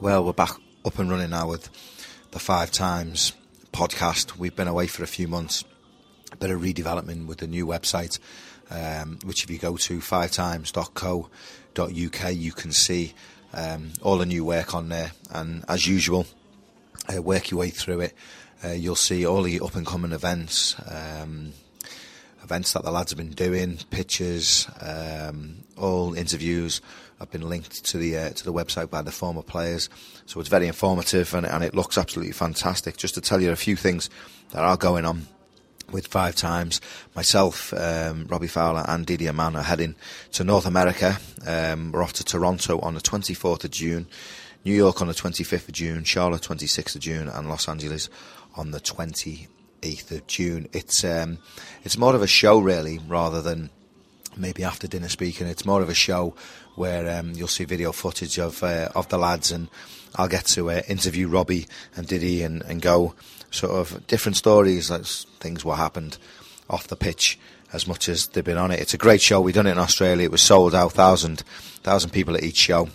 [0.00, 0.52] Well, we're back
[0.84, 1.68] up and running now with
[2.30, 3.32] the Five Times
[3.72, 4.38] podcast.
[4.38, 5.64] We've been away for a few months.
[6.30, 8.20] A bit of redevelopment with the new website,
[8.70, 13.12] um, which if you go to fivetimes.co.uk, you can see
[13.52, 15.10] um, all the new work on there.
[15.32, 16.28] And as usual,
[17.12, 18.14] uh, work your way through it.
[18.64, 21.54] Uh, you'll see all the up and coming events, um,
[22.44, 26.80] events that the lads have been doing, pictures, um, all interviews
[27.18, 29.88] have been linked to the uh, to the website by the former players.
[30.26, 32.96] So it's very informative and, and it looks absolutely fantastic.
[32.96, 34.08] Just to tell you a few things
[34.50, 35.26] that are going on
[35.90, 36.80] with five times.
[37.14, 39.94] Myself, um, Robbie Fowler, and Didi Hamann are heading
[40.32, 41.18] to North America.
[41.46, 44.06] Um, we're off to Toronto on the 24th of June,
[44.64, 48.08] New York on the 25th of June, Charlotte 26th of June, and Los Angeles
[48.56, 50.68] on the 28th of June.
[50.72, 51.38] It's um,
[51.84, 53.70] it's more of a show really, rather than
[54.36, 55.46] maybe after dinner speaking.
[55.46, 56.34] It's more of a show
[56.78, 59.68] where um, you'll see video footage of uh, of the lads, and
[60.16, 63.14] I'll get to uh, interview Robbie and Diddy and, and go
[63.50, 66.18] sort of different stories, like things what happened
[66.70, 67.38] off the pitch
[67.72, 68.80] as much as they've been on it.
[68.80, 69.40] It's a great show.
[69.40, 70.24] We've done it in Australia.
[70.24, 71.40] It was sold out, thousand
[71.82, 72.88] thousand people at each show.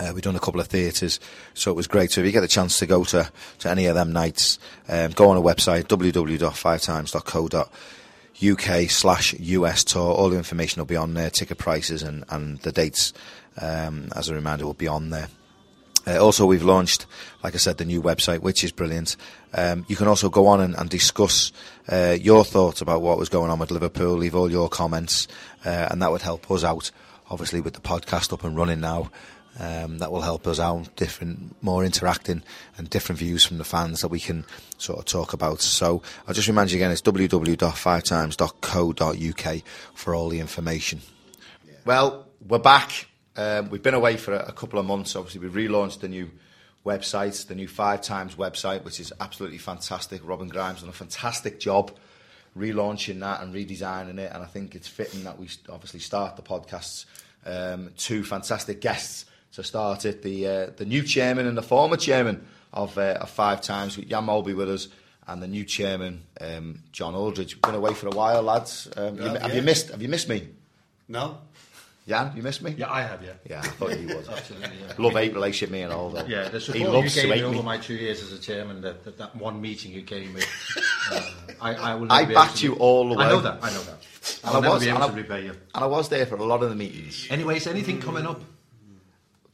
[0.00, 1.20] Uh, we've done a couple of theatres,
[1.54, 2.10] so it was great.
[2.10, 5.12] So if you get the chance to go to, to any of them nights, um,
[5.12, 7.70] go on a website, www.fivetimes.co.uk
[8.88, 10.12] slash US tour.
[10.12, 13.12] All the information will be on there, ticket prices and, and the dates,
[13.60, 15.28] um, as a reminder, will be on there.
[16.06, 17.06] Uh, also, we've launched,
[17.42, 19.16] like I said, the new website, which is brilliant.
[19.54, 21.50] Um, you can also go on and, and discuss
[21.90, 24.16] uh, your thoughts about what was going on with Liverpool.
[24.16, 25.28] Leave all your comments,
[25.64, 26.90] uh, and that would help us out.
[27.30, 29.10] Obviously, with the podcast up and running now,
[29.58, 30.94] um, that will help us out.
[30.96, 32.42] Different, more interacting,
[32.76, 34.44] and different views from the fans that we can
[34.78, 35.60] sort of talk about.
[35.60, 39.62] So, I'll just remind you again: it's www.fivetimes.co.uk
[39.94, 41.00] for all the information.
[41.84, 43.06] Well, we're back.
[43.36, 45.16] Um, we've been away for a, a, couple of months.
[45.16, 46.30] Obviously, we've relaunched the new
[46.86, 50.20] website, the new Five Times website, which is absolutely fantastic.
[50.24, 51.92] Robin Grimes done a fantastic job
[52.56, 54.32] relaunching that and redesigning it.
[54.32, 57.06] And I think it's fitting that we obviously start the podcasts.
[57.44, 61.96] Um, two fantastic guests to start it: the uh, the new chairman and the former
[61.96, 64.88] chairman of, uh, of Five Times, with Jan Molby with us.
[65.26, 67.54] And the new chairman, um, John Aldridge.
[67.54, 68.90] We've been away for a while, lads.
[68.94, 69.88] Um, you, have you missed?
[69.90, 70.48] Have you missed me?
[71.08, 71.38] No.
[72.06, 72.74] Jan, you missed me?
[72.76, 73.32] Yeah, I have, yeah.
[73.48, 74.28] Yeah, I thought you would.
[74.36, 74.92] Absolutely, yeah.
[74.98, 76.28] Love hate relationship, me and all that.
[76.28, 77.62] Yeah, the he support you loves gave me over me.
[77.62, 80.42] my two years as a chairman, that, that, that one meeting you gave me,
[81.10, 81.30] uh,
[81.62, 83.24] I, I will I never backed you all the way.
[83.24, 84.06] I know that, I know that.
[84.44, 85.52] I'll I never was- be able and to repay you.
[85.74, 87.26] And I was there for a lot of the meetings.
[87.30, 88.42] Anyway, is anything coming up?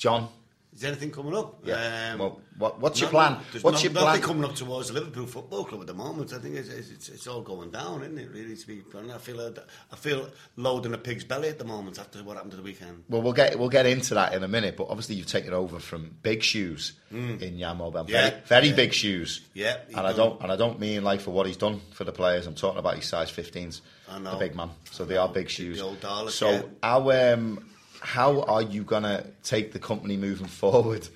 [0.01, 0.29] John,
[0.75, 1.59] Is anything coming up?
[1.65, 2.13] Yeah.
[2.13, 3.39] Um, Well, what- what's your plan?
[3.51, 4.05] There's What's your plan?
[4.07, 6.33] Nothing coming up towards the Liverpool Football Club at the moment.
[6.33, 8.31] I think it's, it's, it's all going down, isn't it?
[8.31, 9.53] Really, to be honest, I feel a,
[9.93, 12.63] I feel load in a pig's belly at the moment after what happened to the
[12.63, 13.03] weekend.
[13.11, 14.77] well, we'll get we'll get into that in a minute.
[14.79, 18.09] But obviously, you've taken over from big shoes in Jan Molby.
[18.09, 18.31] Yeah.
[18.31, 18.77] Very, very Yeah.
[18.77, 19.41] big shoes.
[19.55, 22.13] Yeah, and I don't and I don't mean like for what he's done for the
[22.13, 22.47] players.
[22.47, 23.81] I'm talking about his size 15s.
[24.09, 24.31] I know.
[24.31, 24.71] The big man.
[24.93, 25.81] So they are big The shoes.
[25.83, 26.63] old Dalek, so yeah.
[26.83, 27.67] how um
[28.01, 31.09] how are you gonna take the company moving forward?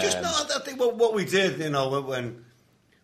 [0.00, 2.44] Just Um, no, I think what, what we did, you know, when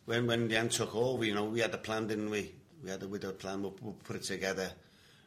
[0.04, 2.52] when when Jan took over, you know, we had the plan, didn't we?
[2.82, 4.70] We had the with the plan, we we put it together,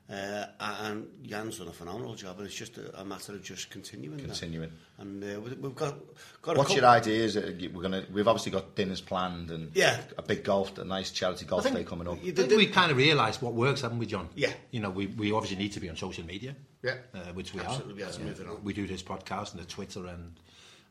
[0.09, 3.69] uh, and Jan's done a phenomenal job, and it's just a, a matter of just
[3.69, 4.17] continuing.
[4.17, 4.27] that.
[4.27, 4.71] Continuing.
[4.99, 5.95] and uh, we- we've got
[6.41, 6.55] got.
[6.55, 7.35] a What's couple- your ideas?
[7.35, 8.05] Uh, you- We're gonna.
[8.11, 9.99] We've obviously got dinners planned and Yeah.
[10.17, 12.23] a big golf, a nice charity golf think day coming up.
[12.23, 14.29] you did- we kind of realised what works, haven't we, John?
[14.35, 14.53] Yeah.
[14.71, 16.55] You know, we, we obviously need to be on social media.
[16.83, 16.95] Yeah.
[17.13, 17.95] Uh, which we Absolutely, are.
[17.97, 18.63] we have to move it on.
[18.63, 20.39] We do this podcast and the Twitter and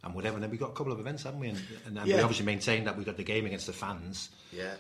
[0.05, 0.35] and whatever.
[0.35, 1.49] And then we've got a couple of events, haven't we?
[1.49, 4.29] And, and then we obviously maintain that we've got the game against the fans.
[4.53, 4.75] Yeah.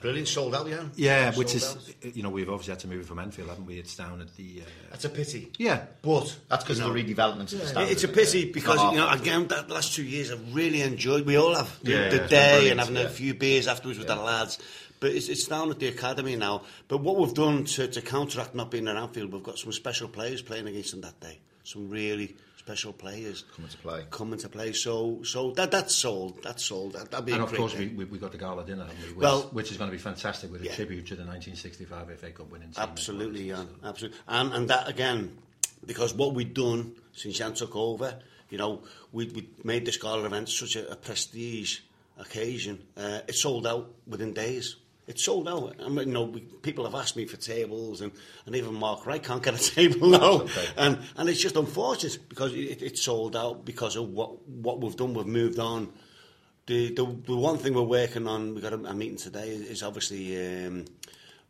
[0.00, 0.84] Brilliant, sold out, yeah.
[0.96, 1.64] Yeah, which is,
[2.02, 2.16] out.
[2.16, 3.78] you know, we've obviously had to move it from Anfield, haven't we?
[3.78, 4.62] It's down at the.
[4.62, 5.52] Uh, That's a pity.
[5.58, 5.84] yeah.
[6.00, 8.52] But That's because of the redevelopments of the Yeah, it's a pity it?
[8.54, 11.26] because you know again that last two years I've really enjoyed.
[11.26, 13.02] We all have the, Yeah, the yeah, day and having yeah.
[13.02, 14.58] a few beers afterwards with the lads.
[15.00, 16.62] But it's, it's down at the academy now.
[16.88, 20.08] But what we've done to, to counteract not being at Anfield, we've got some special
[20.08, 21.38] players playing against them that day.
[21.64, 22.36] Some really
[22.70, 24.04] special players Coming to play.
[24.10, 24.72] Coming to play.
[24.72, 26.42] So so that that's sold.
[26.42, 26.92] That's sold.
[26.92, 29.08] That, that'd be And of course, we, we, got the gala dinner, we?
[29.08, 30.74] Which, Well- which is going to be fantastic with a Yeah.
[30.76, 32.82] tribute to the 1965 FA Cup winning team.
[32.82, 34.18] Absolutely, yeah, so- absolutely.
[34.28, 35.36] And and that again,
[35.84, 38.18] because what we've done since Jan took over,
[38.50, 38.82] you know,
[39.12, 41.80] we we made the gala event such a, a prestige
[42.18, 42.84] occasion.
[42.96, 44.76] Uh, it sold out within days.
[45.10, 45.74] It sold out.
[45.84, 48.12] I mean, you know, we, people have asked me for tables, and,
[48.46, 50.42] and even Mark Wright can't get a table now.
[50.42, 50.68] okay.
[50.76, 54.94] And and it's just unfortunate because it, it sold out because of what what we've
[54.94, 55.12] done.
[55.12, 55.92] We've moved on.
[56.66, 59.82] The the, the one thing we're working on, we've got a, a meeting today, is
[59.82, 60.24] obviously.
[60.66, 60.84] Um,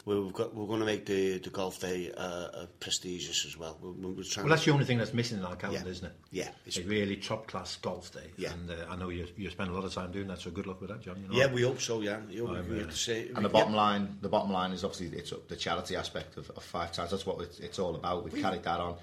[0.06, 3.78] We've got, we're going to make the, the golf day uh, uh, prestigious as well.
[3.82, 5.90] We're, we're trying Well, that's the only thing that's missing in our calendar, Yeah.
[5.90, 6.12] isn't it?
[6.30, 8.30] Yeah, it's- a really top class golf day.
[8.36, 8.52] Yeah.
[8.52, 10.40] and uh, I know you you spend a lot of time doing that.
[10.40, 11.20] So good luck with that, John.
[11.20, 11.34] You know?
[11.34, 12.00] Yeah, we hope so.
[12.00, 13.30] Yeah, you know, I'm, we uh, have to say.
[13.34, 16.48] And the bottom line, the bottom line is obviously it's up the charity aspect of,
[16.50, 17.10] of five times.
[17.10, 18.24] That's what it's, it's all about.
[18.24, 18.96] We've carried that on.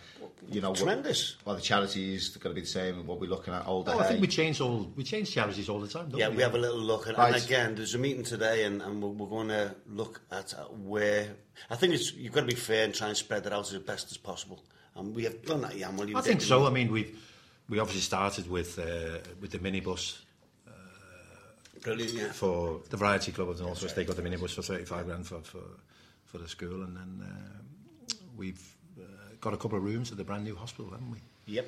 [0.49, 1.35] You know, what- Tremendous.
[1.45, 3.05] well, the charity is going to be the same.
[3.05, 3.91] What we're looking at, older.
[3.93, 6.09] Oh, I think we change all we change charities all the time.
[6.09, 6.37] Don't Yeah, we?
[6.37, 7.35] we have a little look, and, Right.
[7.35, 10.63] and again, there's a meeting today, and, and we're, we're going to look at uh,
[10.87, 11.27] where.
[11.69, 13.79] I think it's you've got to be fair and try and spread it out as
[13.79, 14.63] best as possible.
[14.95, 15.89] And we have done that, yeah.
[15.91, 16.65] Well, I think so.
[16.65, 17.15] I mean, we
[17.69, 20.19] we obviously started with uh, with the minibus
[21.81, 22.31] Brilliant, yeah.
[22.31, 23.95] for the Variety Club of the Northwest.
[23.95, 25.61] They got the minibus for thirty five grand for, for
[26.25, 29.03] for the school, and then uh, we've uh,
[29.39, 31.19] got a couple of rooms at the brand new hospital, haven't we?
[31.45, 31.67] Yep,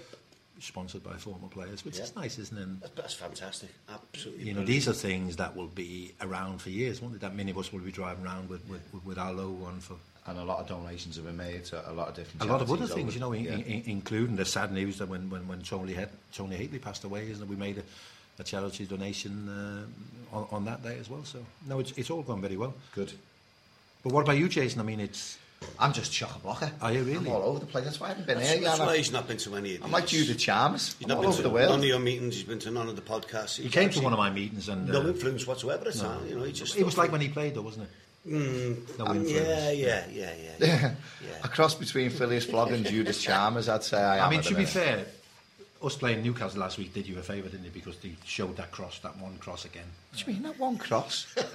[0.59, 2.03] Sponsored by former players, which Yeah.
[2.03, 2.81] is nice, isn't it?
[2.81, 3.69] That's, that's fantastic.
[3.87, 4.43] Absolutely.
[4.43, 4.67] you know, brilliant.
[4.67, 7.19] these are things that will be around for years, won't they?
[7.19, 9.95] That minibus will be driving around with, with, with our logo on for
[10.29, 12.41] and a lot of donations have been made to a lot of different.
[12.41, 13.53] a lot of other things, you know, in, yeah.
[13.53, 17.29] in, including the sad news that when, when, when Tony, had, Tony Hateley passed away,
[17.31, 17.49] isn't it?
[17.49, 17.83] We made a,
[18.39, 21.23] a charity donation uh, on, on that day as well.
[21.23, 22.73] So, no, it's, it's all gone very well.
[22.93, 23.11] Good.
[24.03, 24.79] But what about you, Jason?
[24.79, 25.37] I mean, it's.
[25.77, 26.71] I'm just chock a blocker.
[26.81, 27.17] Are you really?
[27.17, 27.85] I'm all over the place.
[27.85, 28.61] That's why I haven't been That's, here.
[28.61, 28.87] that's Jan.
[28.87, 29.85] why he's not been to any of these.
[29.85, 30.25] I'm like these.
[30.27, 30.95] Judith Chalmers.
[30.99, 32.35] He's I'm not all been over to the none of your meetings.
[32.35, 33.61] He's been to none of the podcasts.
[33.61, 34.87] He came to one of my meetings and.
[34.87, 36.27] no uh, influence whatsoever at the time.
[36.27, 36.77] You know, he just.
[36.77, 38.29] it was like when he played, though, wasn't it?
[38.29, 39.47] Mm, No um, influence.
[39.47, 40.91] yeah, yeah, yeah, yeah, yeah.
[41.21, 41.29] Yeah.
[41.43, 44.25] A cross between Phileas Fogg and Judith Chalmers, I'd say I.
[44.27, 45.05] I mean, to be fair,
[45.81, 47.73] us playing Newcastle last week did you a favour, didn't it?
[47.73, 49.85] Because they showed that cross, that one cross again.
[50.11, 51.27] What do you mean, that one cross?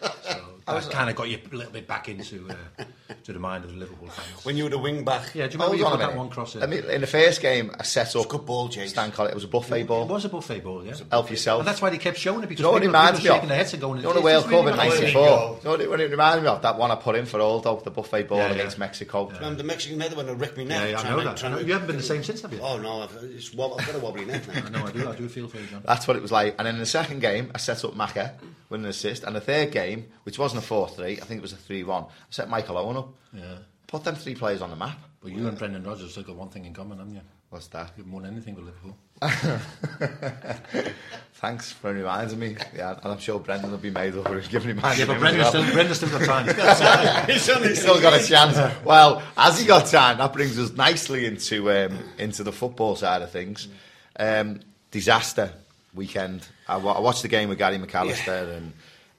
[0.66, 2.84] So that kind of got you a little bit back into uh,
[3.24, 4.46] to the mind of the Liverpool fans.
[4.46, 5.34] When you were the wing back.
[5.34, 6.62] yeah, do you remember Hold you on put that one cross in?
[6.62, 8.24] I mean, in the first game, I set up.
[8.24, 8.88] a good ball, James.
[8.88, 9.32] Stan Collett.
[9.32, 10.04] It was a buffet It ball.
[10.04, 10.94] It was a buffet ball, yeah.
[11.10, 11.58] Help yourself.
[11.58, 13.24] And that's why they kept showing it because Do you know what it reminds people
[13.24, 13.34] me of?
[13.36, 15.08] shaking their heads and going, You know the "It's World really Cup in nice." There
[15.08, 15.26] you '94?
[15.28, 15.58] go.
[15.58, 16.62] You know what it, what it reminded me of?
[16.62, 18.52] That one I put in for Aldo, the buffet ball Yeah, yeah.
[18.54, 19.26] against Mexico.
[19.28, 20.80] Remember the Mexican head when they ripped me neck?
[20.80, 21.26] Yeah, yeah, I know that.
[21.26, 21.58] I trying know.
[21.58, 22.60] You haven't been the same since, have you?
[22.62, 24.62] Oh no, I've, I've got a wobbly neck now.
[24.64, 25.82] I know, I do, I do feel for you, John.
[25.84, 26.54] That's what it was like.
[26.58, 28.34] And then in the second game, I set up Maka
[28.68, 29.24] with an assist.
[29.24, 31.84] And the third game, which wasn't a 4 3, I think it was a 3
[31.84, 33.08] 1, I set Michael Owen up.
[33.32, 33.56] Yeah.
[33.86, 34.98] Put them three players on the map.
[35.22, 37.20] But you and Brendan Rodgers still got one thing in common, haven't you?
[37.50, 37.92] What's that?
[37.96, 38.96] You haven't won anything with Liverpool.
[41.34, 42.56] Thanks for reminding me.
[42.74, 45.46] Yeah, and I'm sure Brendan will be made up for giving him Yeah, but Brendan's
[45.46, 47.26] as still, Brendan's still got time.
[47.30, 48.56] He's only He's still got a chance.
[48.84, 50.18] Well, has he got time?
[50.18, 53.68] That brings us nicely into um, into the football side of things.
[54.18, 55.52] Um, disaster
[55.94, 56.46] weekend.
[56.68, 58.72] I, watched the game with Gary McAllister, and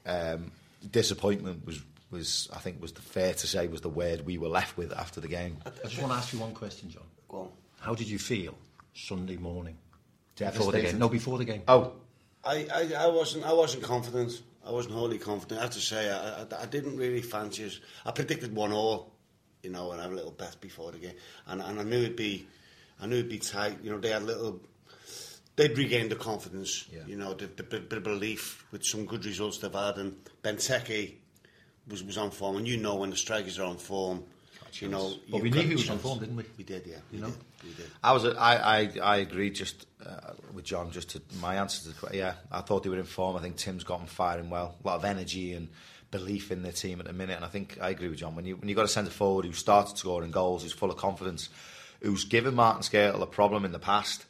[0.05, 0.51] um,
[0.91, 1.81] disappointment was
[2.11, 4.93] was I think was the fair to say was the word we were left with
[4.93, 5.57] after the game.
[5.65, 7.03] I just want to ask you one question, John.
[7.27, 7.49] Go on.
[7.79, 8.55] How did you feel
[8.93, 9.77] Sunday morning?
[10.37, 10.99] Before the game.
[10.99, 11.61] No, before the game.
[11.67, 11.93] Oh,
[12.43, 14.41] I, I, I wasn't I wasn't confident.
[14.65, 15.59] I wasn't wholly confident.
[15.59, 17.79] I have to say I, I, I didn't really fancy us.
[18.05, 19.11] I predicted one all,
[19.63, 21.13] you know, and I have a little bet before the game,
[21.47, 22.47] and, and I knew it'd be,
[22.99, 23.77] I knew it'd be tight.
[23.83, 24.59] You know, they had little,
[25.55, 26.85] they'd regained the confidence.
[26.91, 27.01] Yeah.
[27.07, 31.15] You know, the, the of belief with some good results they've had, and Benteke
[31.87, 34.23] was was on form, and you know when the strikers are on form,
[34.73, 35.13] you know.
[35.29, 36.43] But we knew he was on form, didn't we?
[36.57, 36.95] We did, yeah.
[37.11, 37.29] We You know?
[37.29, 37.37] did.
[37.63, 37.91] We did.
[38.03, 38.25] I was.
[38.25, 38.55] I.
[38.57, 38.91] I.
[39.01, 39.49] I agree.
[39.49, 40.91] Just uh, with John.
[40.91, 42.33] Just to my answer to yeah.
[42.51, 43.35] I thought they were in form.
[43.35, 44.75] I think Tim's got them firing well.
[44.83, 45.69] A lot of energy and
[46.11, 47.35] belief in their team at the minute.
[47.35, 48.35] And I think I agree with John.
[48.35, 50.97] When you when you got a centre forward who started scoring goals, who's full of
[50.97, 51.49] confidence,
[52.01, 54.25] who's given Martin Skrtel a problem in the past.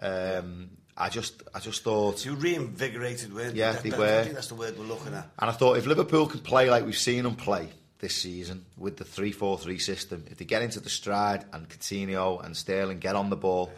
[0.00, 1.42] Um, I just.
[1.54, 2.24] I just thought.
[2.24, 4.20] You reinvigorated, weren't Yeah, That- they that- were.
[4.20, 5.30] I think that's the word we're looking at.
[5.38, 7.68] And I thought if Liverpool can play like we've seen them play
[8.00, 11.68] this season with the 3 4 3 system, if they get into the stride and
[11.68, 13.70] Coutinho and Sterling get on the ball,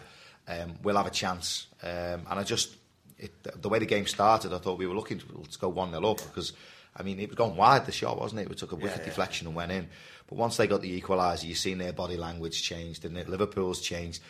[0.48, 1.66] um, we'll have a chance.
[1.82, 2.76] Um, and I just,
[3.18, 5.90] it, the way the game started, I thought we were looking to, to go 1
[5.90, 6.52] 0 up because,
[6.96, 8.48] I mean, it was going wide, the shot, wasn't it?
[8.48, 9.04] We took a wicked yeah.
[9.04, 9.88] deflection and went in.
[10.28, 14.22] But once they got the equaliser, you've seen their body language changed, and Liverpool's changed.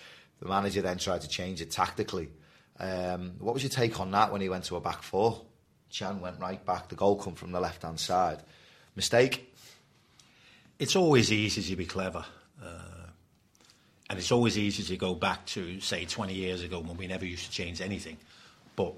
[0.43, 2.29] The manager then tried to change it tactically.
[2.81, 5.41] Um, what was your take on that when he went to a back four?
[5.89, 6.89] Can went right back.
[6.89, 8.43] The goal come from the left hand side.
[8.97, 9.55] Mistake.
[10.81, 12.25] it's always easy to be clever.
[12.61, 13.07] Uh,
[14.11, 17.25] and it's always easy to go back to, say, 20 years ago when we never
[17.25, 18.17] used to change anything.
[18.75, 18.95] But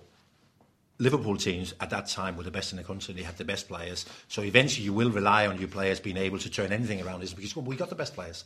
[0.99, 3.13] Liverpool teams at that time were the best in the country.
[3.13, 4.07] They had the best players.
[4.29, 7.23] So eventually you will rely on your players being able to turn anything around.
[7.23, 8.45] Is because well, we got the best players.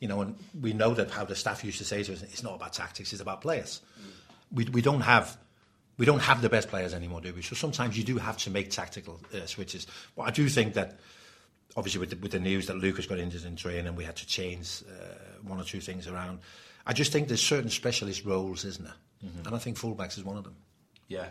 [0.00, 2.42] You know, and we know that how the staff used to say to us, it's
[2.42, 3.80] not about tactics, it's about players.
[4.50, 5.36] We, we don't have
[6.00, 7.42] we don't have the best players anymore, do we?
[7.42, 9.86] So sometimes you do have to make tactical uh, switches.
[10.16, 10.98] But I do think that,
[11.76, 14.16] obviously, with the, with the news that Lucas got injured in training, and we had
[14.16, 16.38] to change uh, one or two things around.
[16.86, 18.94] I just think there's certain specialist roles, isn't there?
[19.22, 19.46] Mm-hmm.
[19.46, 20.56] And I think fullbacks is one of them.
[21.08, 21.26] Yeah.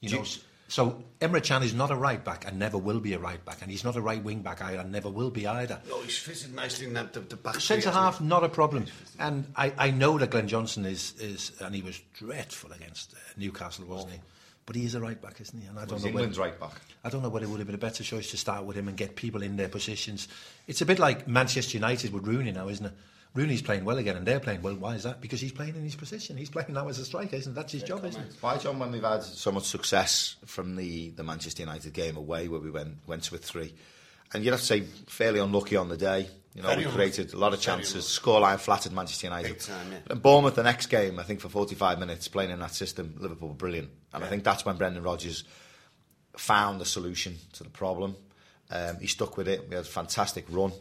[0.00, 0.24] You know,
[0.72, 3.60] so Emre Can is not a right back and never will be a right back,
[3.60, 5.78] and he's not a right wing back either, and never will be either.
[5.86, 7.60] No, he's fitted nicely in that, the, the back.
[7.60, 8.86] Centre half, not a problem.
[9.18, 13.18] And I, I know that Glenn Johnson is, is and he was dreadful against uh,
[13.36, 14.20] Newcastle, wasn't he?
[14.64, 15.66] But he is a right back, isn't he?
[15.66, 16.80] And I don't Well, know England's whether, right back.
[17.04, 18.88] I don't know whether it would have been a better choice to start with him
[18.88, 20.26] and get people in their positions.
[20.66, 22.92] It's a bit like Manchester United with Rooney now, isn't it?
[23.34, 24.74] Rooney's playing well again, and they're playing well.
[24.74, 25.20] Why is that?
[25.20, 26.36] Because he's playing in his position.
[26.36, 27.54] He's playing now as a striker, isn't it?
[27.54, 28.34] That's his job, isn't it?
[28.40, 32.48] Why, John, when we've had so much success from the, the Manchester United game away,
[32.48, 33.72] where we went went to a three,
[34.34, 36.28] and you'd have to say fairly unlucky on the day.
[36.54, 36.96] You know, Very we unlucky.
[36.96, 38.04] created a lot of chances.
[38.04, 39.48] Scoreline flattered Manchester United.
[39.48, 39.98] Big time, yeah.
[40.10, 43.48] And Bournemouth, the next game, I think for 45 minutes, playing in that system, Liverpool
[43.48, 43.88] were brilliant.
[44.12, 45.44] And I think that's when Brendan Rodgers
[46.36, 48.16] found the solution to the problem.
[48.70, 49.68] Um, he stuck with it.
[49.70, 50.72] We had a fantastic run.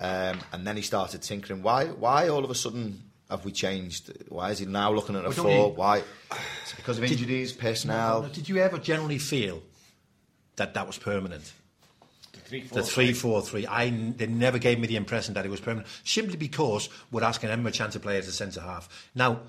[0.00, 1.62] Um, and then he started tinkering.
[1.62, 4.10] Why, why all of a sudden have we changed?
[4.28, 5.50] Why is he now looking at a Well, four?
[5.68, 5.98] you- Why?
[5.98, 6.04] Is
[6.72, 8.22] it because of injuries, personnel?
[8.22, 9.62] Did you ever generally feel
[10.56, 11.52] that that was permanent?
[12.32, 13.66] The three, four, The three four three.
[13.66, 17.22] I n- they never gave me the impression that it was permanent, simply because we're
[17.22, 18.88] asking Emre Can to play as a centre half.
[19.14, 19.40] Now,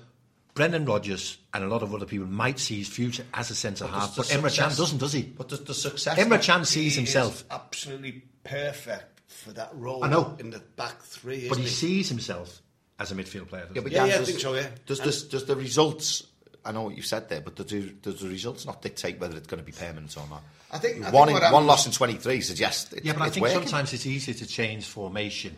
[0.54, 3.86] Brendan Rodgers and a lot of other people might see his future as a centre
[3.86, 5.22] half, but does the Can doesn't, does he?
[5.22, 6.18] But does the success...
[6.18, 10.36] Emma not- Can sees himself, absolutely perfect for that role I know.
[10.38, 11.48] in the back three.
[11.48, 12.60] but isn't he sees himself
[12.98, 13.68] as a midfield player.
[13.74, 13.96] Yeah, but he?
[13.96, 14.68] Yeah, Dan, yeah, I does, think so, yeah.
[14.86, 16.24] Does, this, does the results...
[16.64, 19.48] I know what you said there, but do, does the results not dictate whether it's
[19.48, 20.42] going to be permanent or not?
[20.70, 23.22] I think- I think one, in, what one loss in 23 suggests it's, Yeah, but
[23.22, 23.62] I think working.
[23.62, 25.56] sometimes it's easier to change formation.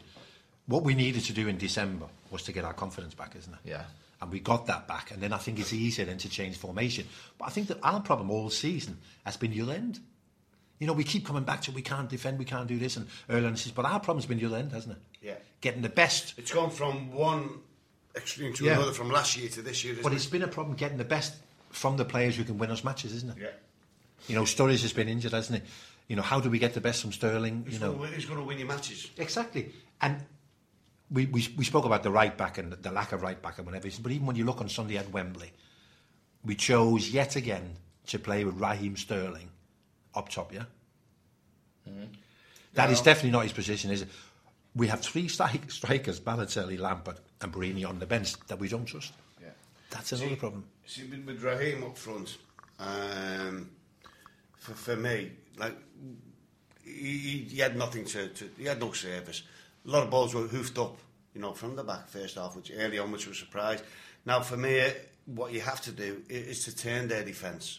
[0.66, 3.58] What we needed to do in December was to get our confidence back, isn't it?
[3.64, 3.82] Yeah.
[4.22, 7.06] And we got that back, and then I think it's easier then to change formation.
[7.36, 10.00] But I think that our problem all season has been the other end.
[10.78, 13.06] You know, we keep coming back to we can't defend, we can't do this, and
[13.30, 15.02] Erland says, but our problem's been the other end, hasn't it?
[15.22, 15.34] Yeah.
[15.60, 16.34] Getting the best.
[16.36, 17.60] It's gone from one
[18.16, 18.74] extreme to Yeah.
[18.74, 19.96] another from last year to this year.
[20.02, 20.16] But it?
[20.16, 21.34] it's been a problem getting the best
[21.70, 23.42] from the players who can win us matches, isn't it?
[23.42, 23.48] Yeah.
[24.28, 25.68] You know, Sturridge has been injured, hasn't he?
[26.08, 27.62] You know, how do we get the best from Sterling?
[27.64, 29.10] Who's you know, going to win- who's going to win your matches?
[29.16, 29.72] Exactly.
[30.00, 30.22] And
[31.10, 33.66] we, we, we spoke about the right back and the lack of right back and
[33.66, 33.88] whatever.
[34.02, 35.52] But even when you look on Sunday at Wembley,
[36.44, 37.76] we chose yet again
[38.08, 39.48] to play with Raheem Sterling
[40.14, 40.64] up top, yeah?
[42.74, 44.08] That is definitely not his position, is it?
[44.74, 48.84] We have three stri- strikers, Balotelli, Lambert and Borini on the bench that we don't
[48.84, 49.12] trust.
[49.40, 49.48] Yeah.
[49.90, 50.64] That's another See- problem.
[50.86, 52.36] See, with, with Raheem up front,
[52.80, 53.70] um,
[54.58, 55.76] for, for me, like
[56.84, 59.42] he, he- he had nothing to, to, he had no service.
[59.86, 60.96] A lot of balls were hoofed up,
[61.34, 63.82] you know, from the back first half, which early on, which was a surprise.
[64.26, 64.82] Now, for me,
[65.26, 67.78] what you have to do is to turn their defence.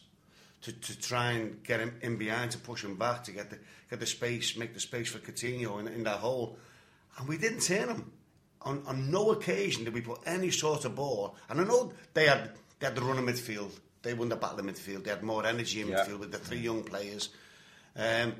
[0.65, 3.59] To, to try and get him in behind, to push him back, to get the
[3.89, 6.57] get the space, make the space for Coutinho in, in that hole,
[7.19, 8.11] and we didn't turn him.
[8.61, 11.35] On, on no occasion did we put any sort of ball.
[11.49, 13.71] And I know they had they had the run of midfield.
[14.01, 15.03] They won the battle of midfield.
[15.03, 16.03] They had more energy in Yeah.
[16.03, 17.29] midfield with the three young players.
[17.95, 18.33] Um,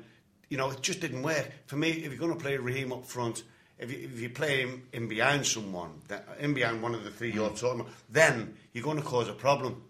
[0.48, 1.48] you know, it just didn't work.
[1.66, 3.44] For me, if you're going to play Raheem up front,
[3.78, 6.00] if you, if you play him in behind someone,
[6.40, 9.32] in behind one of the three you're talking about, then you're going to cause a
[9.32, 9.84] problem.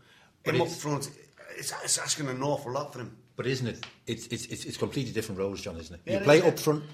[0.45, 1.11] But him up front,
[1.56, 3.16] it's, it's asking an awful lot for him.
[3.36, 3.86] But isn't it?
[4.06, 6.00] It's, it's, it's, completely different roles, John, isn't it?
[6.06, 6.84] Yeah, you it play is, up front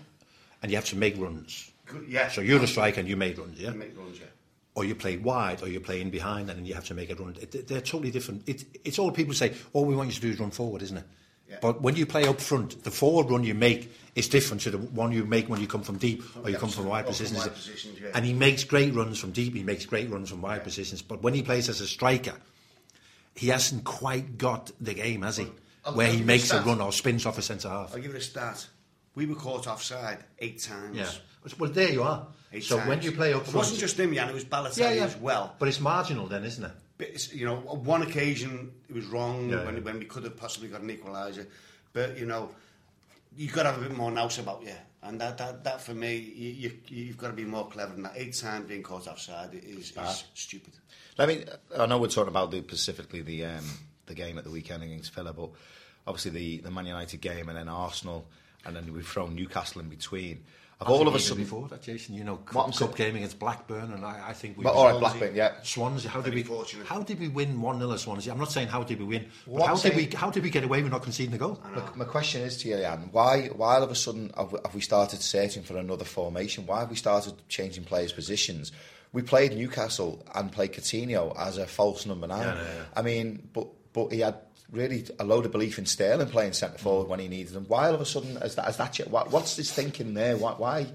[0.60, 1.70] and you have to make runs.
[2.08, 2.28] Yeah.
[2.28, 3.70] So you're the striker and you make runs, yeah?
[3.70, 4.26] You make runs, yeah.
[4.74, 7.10] or you play wide, or you play in behind, and then you have to make
[7.10, 7.36] a run.
[7.40, 8.48] It, they're totally different.
[8.48, 9.54] It, it's all people say.
[9.72, 11.04] All we want you to do is run forward, isn't it?
[11.48, 11.58] Yeah.
[11.60, 14.78] But when you play up front, the forward run you make is different to the
[14.78, 17.12] one you make when you come from deep or you Yeah, come from wide or
[17.12, 17.40] from positions.
[17.40, 18.10] wide positions, yeah.
[18.14, 19.54] And he makes great runs from deep.
[19.54, 21.02] He makes great runs from wide positions.
[21.02, 22.34] But when he plays as a striker,
[23.34, 25.46] he hasn't quite got the game, has he?
[25.84, 27.94] I'll- Where I'll he you a makes a run or spins off a centre half.
[27.94, 28.66] I'll give it a stat.
[29.14, 30.96] We were caught offside eight times.
[30.96, 31.10] Yeah.
[31.58, 32.26] Well, there you are.
[32.52, 32.88] Eight so times.
[32.88, 35.04] when you play up front, It wasn't just him, Jan, it was Balotelli yeah, yeah.
[35.04, 35.54] as well.
[35.58, 36.72] But it's marginal then, isn't it?
[36.98, 40.24] But it's, you know, on one occasion it was wrong Yeah, when, when we could
[40.24, 41.46] have possibly got an equaliser.
[41.92, 42.50] But you know,
[43.36, 45.94] you've got to have a bit more nous about you, and that that, that for
[45.94, 48.12] me, you, you, you've got to be more clever than that.
[48.16, 50.22] Eight times being caught offside is, is ah.
[50.34, 50.74] stupid.
[51.18, 51.44] I mean,
[51.78, 53.64] I know we're talking about the specifically the um,
[54.06, 55.50] the game at the weekend against Villa, but
[56.06, 58.26] obviously the, the Man United game and then Arsenal,
[58.64, 60.42] and then we've thrown Newcastle in between.
[60.80, 63.14] Of all of a sudden, before that, Jason, you know, What cup, I'm cup game
[63.14, 64.64] against Blackburn, and I, I think we.
[64.64, 65.52] But, all right, Blackburn, yeah.
[65.62, 66.10] Swansea.
[66.10, 66.48] How did Very we?
[66.48, 66.86] fortunate.
[66.88, 68.32] How did we win one 0 at Swansea?
[68.32, 70.02] I'm not saying how did we win, but What how I'm did we?
[70.04, 71.60] saying- How did we get away with not conceding the goal?
[71.72, 74.74] My, my question is to you, Leanne, why, why all of a sudden have have
[74.74, 76.66] we started searching for another formation?
[76.66, 78.72] Why have we started changing players' positions?
[79.12, 82.40] We played Newcastle and played Coutinho as a false number nine.
[82.46, 82.82] Yeah, yeah, yeah.
[82.96, 84.36] I mean, but but he had
[84.70, 87.66] really a load of belief in Sterling playing centre forward when he needed him.
[87.68, 90.36] Why all of a sudden has that, has that what, what's his thinking there?
[90.36, 90.52] Why?
[90.52, 90.86] why?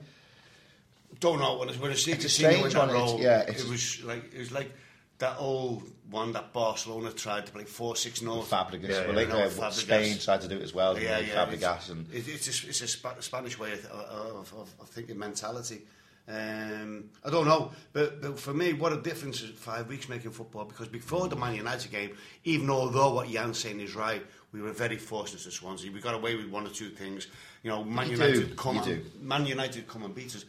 [1.19, 3.19] don't know when it's when I see It's a strange one, it's- role.
[3.21, 4.71] yeah, it was like it was like
[5.19, 8.49] that old one that Barcelona tried to play four six north.
[8.49, 9.71] Fabregas, Yeah, well, yeah, like, no, Fabregas.
[9.73, 10.97] Spain tried to do it as well.
[10.99, 11.45] Yeah, Yeah, yeah.
[11.45, 15.81] Fabregas it's, and it's a, it's a Spanish way of, of, of, of thinking mentality.
[16.29, 20.31] Um, I don't know, but, but for me, what a difference is five weeks making
[20.31, 20.65] football.
[20.65, 24.73] Because before the Man United game, even although what Jan's saying is right, we were
[24.73, 25.91] very fortunate to Swansea.
[25.91, 27.27] We got away with one or two things.
[27.63, 29.23] You know, Man You United do, come you and.
[29.23, 30.43] Man United come and beat us.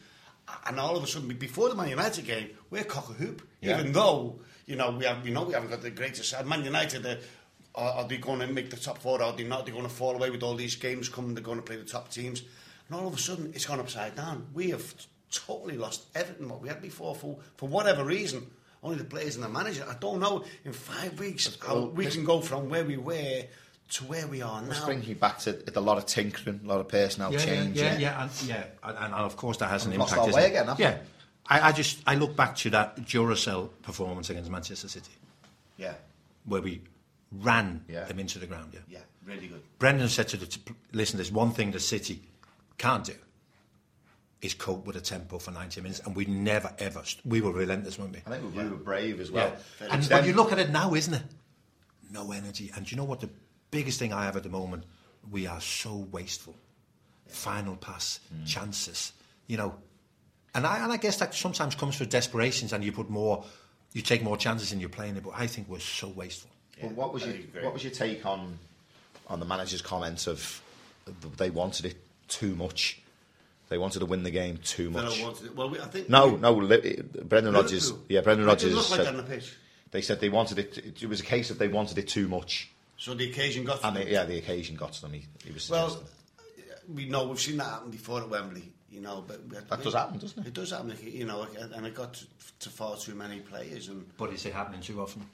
[0.67, 3.47] And all of a sudden, before the Man United game, we're cock a hoop.
[3.61, 3.79] Yeah.
[3.79, 6.47] Even though you know we have, we know we haven't got the greatest side.
[6.47, 7.17] Man United, uh,
[7.75, 9.23] are, are they going to make the top four?
[9.23, 9.65] Are they not?
[9.65, 11.35] They're going to fall away with all these games coming.
[11.35, 12.43] They're going to play the top teams,
[12.89, 14.47] and all of a sudden, it's gone upside down.
[14.55, 14.95] We have
[15.31, 18.47] totally lost everything what we had before for for whatever reason.
[18.83, 19.85] Only the players and the manager.
[19.89, 20.45] I don't know.
[20.65, 23.43] In five weeks, how well, we can go from where we were
[23.91, 24.87] to where we are This now.
[24.87, 27.77] brings me back to a lot of tinkering, a lot of personnel yeah, change.
[27.77, 30.29] Yeah, yeah, yeah, and, yeah, and, and of course that has an We've lost impact.
[30.29, 30.51] our way it?
[30.51, 30.99] again, haven't yeah,
[31.49, 35.11] I, I just I look back to that Duracell performance against Manchester City,
[35.77, 35.95] Yeah,
[36.45, 36.83] where we
[37.33, 38.05] ran Yeah.
[38.05, 38.73] them into the ground.
[38.75, 38.81] Yeah.
[38.89, 39.63] yeah, really good.
[39.79, 40.61] Brendan said to the t-
[40.93, 42.21] listen, there's one thing the City
[42.77, 43.15] can't do
[44.41, 47.53] is cope with a tempo for 90 minutes, and we never ever st- we were
[47.53, 48.23] relentless, weren't we?
[48.27, 49.57] I think we were brave as well.
[49.81, 51.23] And Then- but you look at it now, isn't it?
[52.11, 52.71] No energy.
[52.75, 53.31] And do you know what the
[53.71, 54.85] biggest thing I have at the moment?
[55.31, 56.55] We are so wasteful.
[57.27, 58.45] Final pass, Hmm.
[58.45, 59.13] chances,
[59.49, 59.75] you know.
[60.55, 63.45] And I, and I guess that sometimes comes from desperations and you put more,
[63.93, 66.51] you take more chances in your playing it, but I think we're so wasteful.
[66.81, 67.65] But what was I your agree.
[67.65, 68.59] what was your take on
[69.27, 70.63] on the manager's comments of
[71.37, 71.97] they wanted it
[72.29, 73.01] too much?
[73.69, 75.23] They wanted to win the game too much.
[75.55, 76.53] Well, we, I think No, we- no.
[76.53, 77.93] Li- Brendan Rodgers.
[78.09, 79.43] Yeah, Brendan Rodgers like said the
[79.91, 81.03] they said they wanted it.
[81.03, 83.87] It was a case of they wanted it too much, So the occasion got to
[83.89, 84.03] and them.
[84.03, 85.13] it, yeah, the occasion got to them.
[85.13, 86.03] He, he was Well,
[86.93, 89.25] we know we've seen that happen before at Wembley, you know.
[89.27, 90.49] But we had- That does happen, doesn't it?
[90.49, 92.27] It does happen, you know, and it got to,
[92.61, 93.89] to far too many players.
[93.89, 95.27] And But is it happening too often?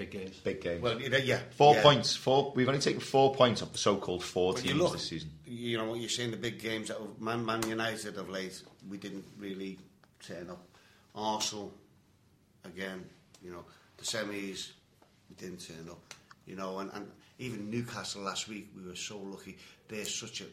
[0.00, 0.36] Big games.
[0.38, 0.80] big game.
[0.80, 1.82] well, yeah, yeah four yeah.
[1.82, 2.16] points.
[2.16, 2.52] Four.
[2.56, 5.30] We've only taken four points off the so-called four When you teams look, this season.
[5.44, 6.30] you know what you're saying.
[6.30, 9.78] The big games that were- Man, Man United of late, we didn't really
[10.26, 10.66] turn up.
[11.14, 11.74] Arsenal,
[12.64, 13.04] again,
[13.44, 13.64] you know,
[13.98, 14.70] the semis,
[15.28, 16.14] we didn't turn up.
[16.46, 19.58] You know, and, and even Newcastle last week, we were so lucky.
[19.88, 20.44] They're such a,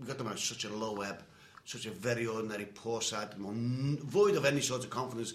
[0.00, 1.22] we got them on such a low ebb,
[1.66, 5.34] such a very ordinary, poor side, void of any sort of confidence.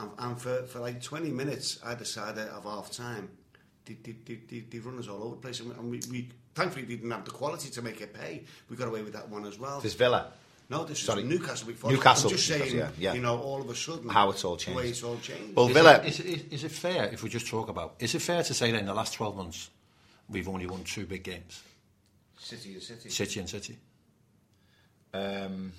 [0.00, 3.30] And, and for, for like 20 minutes either side of half time,
[3.84, 5.60] they, they, they, they, they run us all over the place.
[5.60, 8.44] And we, and we, we thankfully didn't have the quality to make it pay.
[8.68, 9.80] We got away with that one as well.
[9.80, 10.32] This Villa.
[10.70, 11.22] No, this Sorry.
[11.22, 11.90] is Newcastle before.
[11.90, 13.12] Newcastle, I'm just Newcastle, yeah, yeah.
[13.12, 14.72] you know, all of a sudden, How it's all changed.
[14.72, 14.98] The way changed.
[14.98, 15.56] it's all changed.
[15.56, 16.30] Well, villa Is Villa.
[16.30, 18.54] It, is, it, is it fair, if we just talk about, is it fair to
[18.54, 19.70] say that in the last 12 months
[20.30, 21.62] we've only won two big games?
[22.38, 23.10] City and City.
[23.10, 23.78] City and City.
[25.12, 25.72] Um,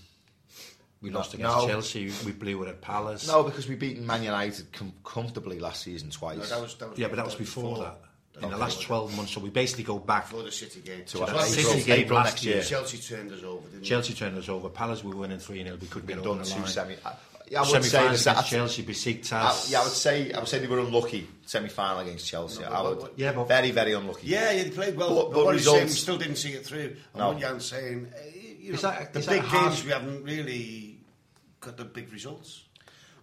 [1.01, 1.67] We No, lost against no.
[1.67, 3.27] Chelsea, we blew it at Palace.
[3.27, 6.37] no, because we beaten Man United com- comfortably last season twice.
[6.37, 7.99] No, that was, that was Yeah, but that was before that.
[8.41, 10.25] In the last 12 months, so we basically go back.
[10.29, 11.03] Before the City game.
[11.05, 12.55] To So our that was City April, game last year.
[12.55, 12.63] year.
[12.63, 14.67] Chelsea turned us over, didn't Chelsea turned us over.
[14.67, 15.77] Palace, we were winning 3 0.
[15.79, 16.95] We couldn't We've get over done two semi.
[17.05, 17.13] I,
[17.49, 19.31] yeah, I would say Semi-finals against se- Chelsea, Besiktas.
[19.31, 22.61] I, yeah, I would say I would say they were unlucky semi final against Chelsea.
[22.63, 24.27] No, I would, but- Yeah, but- very very unlucky.
[24.27, 25.09] Yeah, yeah, they played well.
[25.15, 26.79] But- But, but what he's saying, we results- still didn't see it through.
[27.13, 27.27] And No.
[27.29, 28.07] what Jan's saying,
[28.65, 30.97] you know, Is that- the big hard- games, we haven't really
[31.59, 32.63] got the big results.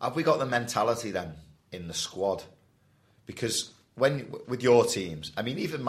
[0.00, 1.34] Have we got the mentality then
[1.72, 2.44] in the squad?
[3.26, 5.88] Because when with your teams, I mean, even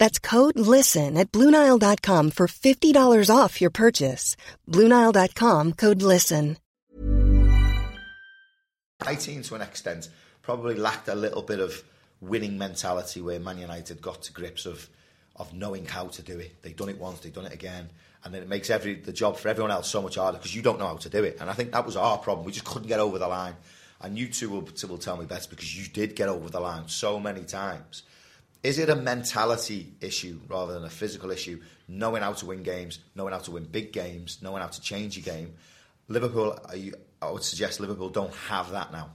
[0.00, 4.34] That's code LISTEN at Bluenile.com for $50 off your purchase.
[4.66, 6.56] Bluenile.com code LISTEN.
[9.06, 10.08] 18 to an extent
[10.42, 11.82] probably lacked a little bit of
[12.20, 14.88] winning mentality where Man United got to grips of
[15.36, 16.62] of knowing how to do it.
[16.62, 17.88] They've done it once, they've done it again,
[18.24, 20.62] and then it makes every the job for everyone else so much harder because you
[20.62, 21.38] don't know how to do it.
[21.40, 22.46] And I think that was our problem.
[22.46, 23.56] We just couldn't get over the line.
[24.02, 26.88] And you two will, will tell me best because you did get over the line
[26.88, 28.02] so many times.
[28.62, 31.60] Is it a mentality issue rather than a physical issue?
[31.88, 35.16] Knowing how to win games, knowing how to win big games, knowing how to change
[35.16, 35.54] your game.
[36.08, 39.10] Liverpool, you, I would suggest Liverpool don't have that now.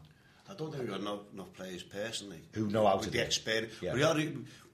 [0.50, 3.24] I don't think we've got enough, enough players personally Who know how to the do
[3.24, 3.74] experience.
[3.82, 3.94] Yeah.
[3.94, 4.16] We are,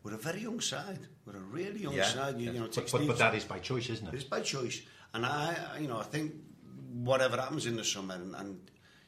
[0.04, 1.00] we're a very young side.
[1.26, 2.06] We're a really young Yeah.
[2.06, 2.40] side.
[2.40, 4.14] You, you know, But, but, but that is by choice, isn't it?
[4.14, 4.82] It's by choice,
[5.14, 6.34] and I, I- you know, I think
[6.94, 8.60] whatever happens in the summer, and, and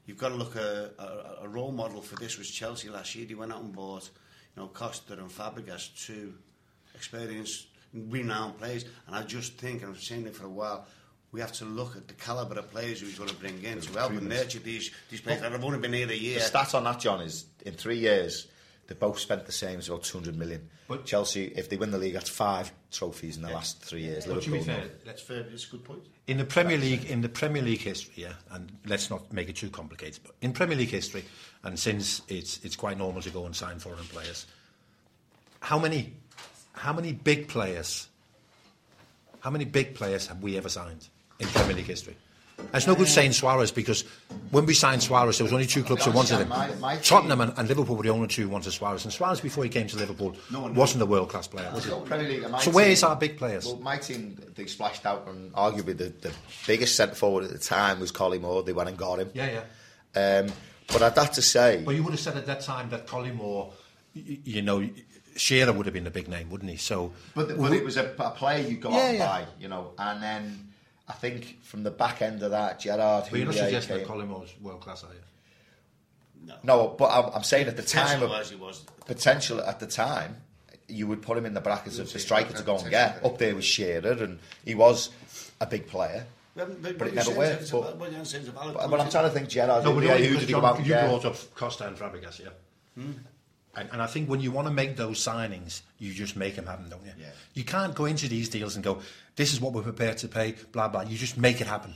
[0.06, 3.14] you've got to look at a, a, a role model for this was Chelsea last
[3.16, 3.26] year.
[3.26, 4.10] They went out and bought,
[4.56, 6.34] you know, Costa and Fabregas, two
[6.96, 10.86] experienced, renowned players, and I just think, and I've been saying it for a while.
[11.32, 13.94] We have to look at the calibre of players who's going to bring in to
[13.98, 16.38] help and nurture these these players that have only been here a year.
[16.40, 18.48] The stats on that, John, is in three years
[18.88, 20.70] they both spent the same as about 200 million.
[20.88, 24.26] But- Chelsea, if they win the league, that's five trophies in the last three years.
[24.26, 24.92] But to be Liverpool, fair, no.
[25.06, 25.40] That's fair.
[25.52, 26.04] It's a good point.
[26.28, 29.56] In the Premier League, in the Premier League history, yeah, and let's not make it
[29.56, 31.26] too complicated, but in Premier League history,
[31.64, 34.46] and since it's it's quite normal to go and sign foreign players,
[35.60, 36.14] how many
[36.74, 38.08] how many big players,
[39.42, 41.08] how many big players have we ever signed
[41.40, 42.16] in Premier League history?
[42.74, 44.04] It's no good saying Suarez because
[44.52, 46.50] when we signed Suarez, there was only two clubs who wanted him.
[46.50, 49.04] My- my Tottenham and, and Liverpool were the only two who wanted Suarez.
[49.04, 51.70] And Suarez, before he came to Liverpool, no wasn't a world class player.
[51.74, 51.90] Was he?
[51.90, 53.66] So, Premier League, So where team- is our big players?
[53.66, 56.32] Well, my team, they splashed out, and arguably the, the
[56.68, 58.66] biggest centre forward at the time was Collymore.
[58.66, 59.30] They went and got him.
[59.34, 59.62] Yeah,
[60.16, 60.40] yeah.
[60.46, 60.52] Um,
[60.88, 63.72] but I'd have to say, Well, you would have said at that time that Collymore,
[64.16, 64.88] y- you know,
[65.36, 66.78] Shearer would have been the big name, wouldn't he?
[66.78, 69.26] So, but, but it was a, a player you got Yeah, yeah.
[69.26, 70.68] buy, you know, and then
[71.08, 74.08] I think from the back end of that, Gerard, but you're not Houllier suggesting that
[74.08, 75.20] came- Collymore's world class, are you?
[76.48, 78.80] No, No, but I'm, I'm saying at the time of Potential-wise, he was.
[79.06, 80.38] potential at the time,
[80.88, 83.24] you would put him in the brackets of the striker to go and get.
[83.24, 85.10] Up there was Shearer, and he was
[85.62, 86.26] a big player.
[86.56, 87.72] But, But it never worked.
[87.72, 89.00] But, What you're saying is a valid but.
[89.00, 90.74] I'm trying to think, Gerard, No, but yeah, only who because did he go John,
[90.74, 91.08] out you get?
[91.10, 92.50] brought up Costa and Fabregas, yeah.
[92.96, 93.12] Hmm.
[93.76, 96.68] And, and I think when you want to make those signings, you just make them
[96.68, 97.12] happen, don't you?
[97.20, 97.26] Yeah.
[97.56, 99.00] You can't go into these deals and go,
[99.36, 101.02] this is what we're prepared to pay, blah, blah.
[101.02, 101.94] You just make it happen.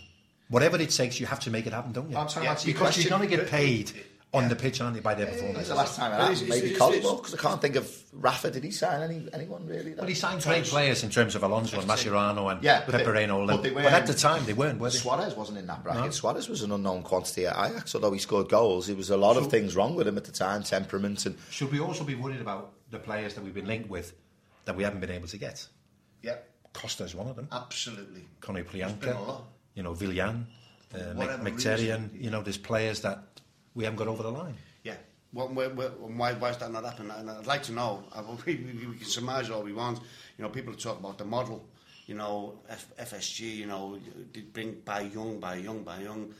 [0.50, 2.17] Whatever it takes, you have to make it happen, don't you?
[2.17, 3.91] I'm trying to answer because you're going to get paid
[4.34, 5.56] on the pitch, aren't you, by their performance.
[5.56, 6.41] When's the last time it But happened?
[6.41, 8.52] it's- Maybe it's- Collie it's- because I can't think of Rafa.
[8.52, 9.93] Did he sign any anyone really?
[9.93, 12.97] Well, he signed great players in terms of Alonso and Mascherano and Yeah, but they-
[13.00, 13.38] Pepe Reina.
[13.38, 14.97] all but But, at the time, they weren't, were they?
[14.97, 16.04] Suarez wasn't in that bracket.
[16.04, 16.10] No.
[16.12, 18.88] Suarez was an unknown quantity at Ajax, although he scored goals.
[18.88, 21.71] There was a lot of things wrong with him at the time, temperament and Should
[21.71, 24.13] we also be worried about the players that we've been linked with
[24.65, 25.65] that we haven't been able to get?
[26.21, 26.36] Yeah,
[26.77, 27.47] Costa is one of them.
[27.51, 28.23] absolutely.
[28.41, 29.41] Konoplyanka,
[29.73, 30.45] you know, Willian,
[30.93, 31.73] uh, whatever Mc- reason.
[31.77, 33.19] Mkhitaryan, you know, there's players that
[33.75, 34.55] we haven't got over the line.
[34.83, 34.95] Yeah.
[35.31, 37.11] What, where, where, why, why is that not happening?
[37.17, 38.03] And I'd like to know.
[38.13, 39.99] I, we, we, we can surmise all we want.
[40.37, 41.65] You know, people talk about the model.
[42.05, 43.39] You know, F, FSG.
[43.57, 43.97] You know,
[44.33, 46.33] they bring buy young, buy young, buy young.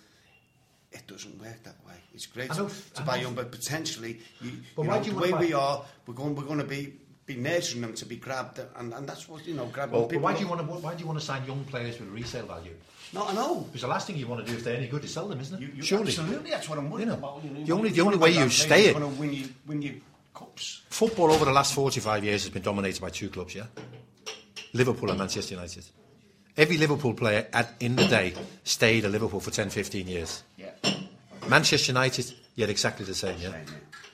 [0.92, 1.96] It doesn't work that way.
[2.14, 5.20] It's great to, to buy young, but potentially, you, But you know, do you the
[5.20, 6.94] wanna way we are, we're going, we're going to be
[7.28, 10.24] be nurturing them to be grabbed, and, and that's what you know, grabbing Well, people.
[10.24, 10.66] why do you want to?
[10.66, 12.72] Why do you want to sign young players with resale value?
[13.14, 13.62] No, I know.
[13.62, 15.40] Because the last thing you want to do if they're any good is sell them,
[15.42, 15.62] isn't it?
[15.62, 16.08] You, you, Surely.
[16.08, 17.44] Absolutely, that's what I'm worried You know, about.
[17.44, 20.02] You know, the only- the only way you stay it- win you, win you
[20.34, 20.82] cups.
[20.90, 23.66] Football over the last 45 years has been dominated by two clubs, yeah?
[24.74, 25.86] Liverpool and Manchester United.
[26.56, 30.44] Every Liverpool player at, in the day stayed at Liverpool for 10, 15 years.
[30.58, 30.72] Yeah.
[31.48, 33.54] Manchester United, yet exactly the same, yeah?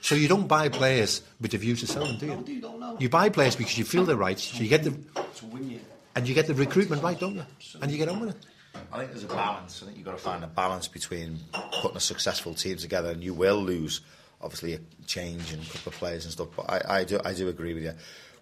[0.01, 2.35] So you don't buy players with the view to sell them, do you?
[2.35, 3.01] No, you don't.
[3.01, 5.79] You buy players because you feel they're right, so you get the to win you.
[6.15, 7.45] and you get the recruitment right, don't you?
[7.81, 8.45] And you get on with it.
[8.91, 9.81] I think there's a balance.
[9.81, 11.39] I think you've got to find a balance between
[11.81, 14.01] putting a successful team together, and you will lose,
[14.41, 16.49] obviously, a change in a couple of players and stuff.
[16.55, 17.93] But I, I do, I do agree with you.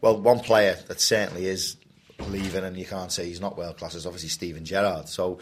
[0.02, 1.78] Well, one player that certainly is
[2.28, 5.08] leaving, and you can't say he's not world class, is obviously Steven Gerrard.
[5.08, 5.40] So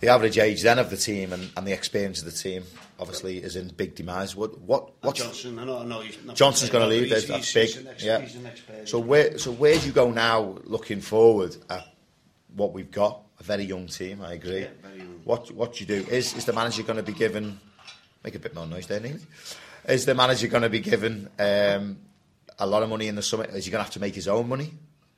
[0.00, 2.64] the average age then of the team and, and the experience of the team
[3.00, 4.36] obviously is in big demise.
[4.36, 6.02] What what what's Johnson, I know, I know
[6.34, 7.04] Johnson's going to leave.
[7.08, 7.84] he's- That's he's- big.
[7.84, 8.20] next- yeah.
[8.20, 8.86] he's the next player.
[8.86, 11.86] so where so where do you go now, looking forward at
[12.54, 13.22] what we've got?
[13.40, 14.20] A very young team.
[14.22, 14.60] I agree.
[14.60, 15.20] Yeah, very young.
[15.24, 16.08] What what do you do?
[16.10, 17.58] Is is the manager going to be given?
[18.22, 19.16] Make a bit more noise there, Neil.
[19.88, 21.98] Is the manager going to be given um,
[22.58, 23.44] a lot of money in the summer?
[23.44, 24.72] Is he going to have to make his own money?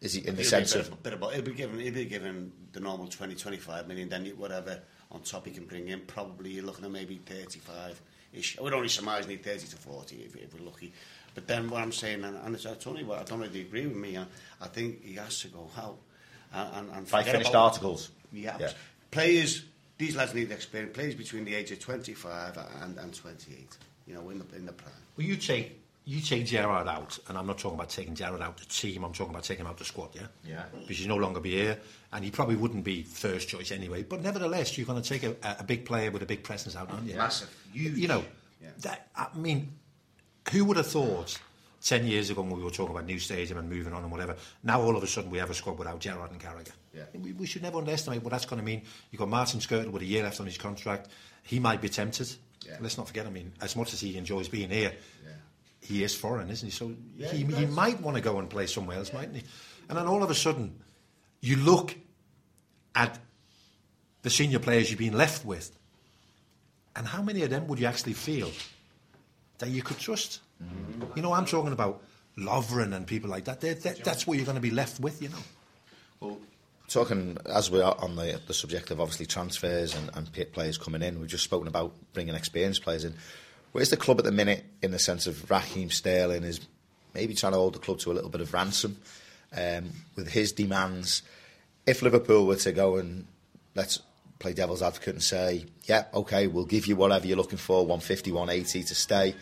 [0.07, 2.53] Is he in the sense be of bit, of, he'll be given he'll be given
[2.73, 4.09] the normal 20, 25 million.
[4.09, 8.01] Then whatever on top he can bring in, probably you're looking at maybe thirty five
[8.33, 8.59] ish.
[8.59, 10.93] I would only surmise need thirty to forty if, if we're lucky.
[11.35, 13.87] But then what I'm saying, and, and it's, it's only what I don't really agree
[13.87, 14.17] with me.
[14.17, 14.25] I,
[14.61, 15.99] I think he has to go out
[16.53, 18.11] and, and, and by finished about- articles?
[18.33, 18.57] Yeah.
[18.59, 18.71] Yeah.
[19.11, 19.65] Players,
[19.99, 20.95] these lads need experience.
[20.95, 24.73] Players between the age of 25 and, and 28, you know, in the, in the
[24.73, 24.93] prime.
[25.17, 28.57] Well, you take you take Gerrard out, and I'm not talking about taking Gerrard out
[28.57, 29.03] the team.
[29.05, 30.11] I'm talking about taking him out the squad.
[30.15, 30.63] Yeah, Yeah.
[30.73, 31.79] Because he's no longer be here,
[32.13, 34.03] and he probably wouldn't be first choice anyway.
[34.05, 36.91] But nevertheless, you're going to take a, a big player with a big presence out,
[36.91, 37.17] aren't you?
[37.17, 37.99] Massive, You, huge.
[37.99, 38.25] you know,
[38.63, 38.69] Yeah.
[38.83, 39.73] that, I mean,
[40.53, 41.39] who would have thought?
[41.83, 44.35] Ten years ago, when we were talking about new stadium and moving on and whatever,
[44.65, 46.73] now all of a sudden we have a squad without Gerrard and Carragher.
[46.93, 47.05] Yeah.
[47.15, 48.83] We, we should never underestimate what that's going to mean.
[49.13, 51.09] You've got Martin Skrtel with a year left on his contract.
[51.45, 52.35] He might be tempted.
[52.67, 52.79] Yeah.
[52.81, 55.31] Let's not forget, I mean, as much as he enjoys being here, Yeah.
[55.87, 56.73] He is foreign, isn't he?
[56.73, 59.43] So Yeah, he, he he might want to go and play somewhere else, mightn't he?
[59.89, 60.75] And then all of a sudden,
[61.41, 61.95] you look
[62.95, 63.19] at
[64.23, 65.77] the senior players you've been left with,
[66.97, 68.51] and how many of them would you actually feel
[69.59, 70.41] that you could trust?
[70.63, 71.17] Mm-hmm.
[71.17, 72.03] You know, I'm talking about
[72.37, 73.61] Lovren and people like that.
[73.61, 75.45] They're, that that's what you're going to be left with, you know.
[76.21, 76.39] Well,
[76.89, 81.03] talking as we are on the the subject of obviously transfers and, and players coming
[81.03, 83.15] in, we've just spoken about bringing experienced players in.
[83.77, 86.61] Where's the club at the minute in the sense of Raheem Sterling is
[87.13, 88.97] maybe trying to hold the club to a little bit of ransom
[89.55, 91.21] um, with his demands?
[91.87, 93.27] If Liverpool were to go and
[93.75, 94.01] let's
[94.39, 98.33] play devil's advocate and say, yeah, okay, we'll give you whatever you're looking for, 150,
[98.33, 99.35] 180 to stay.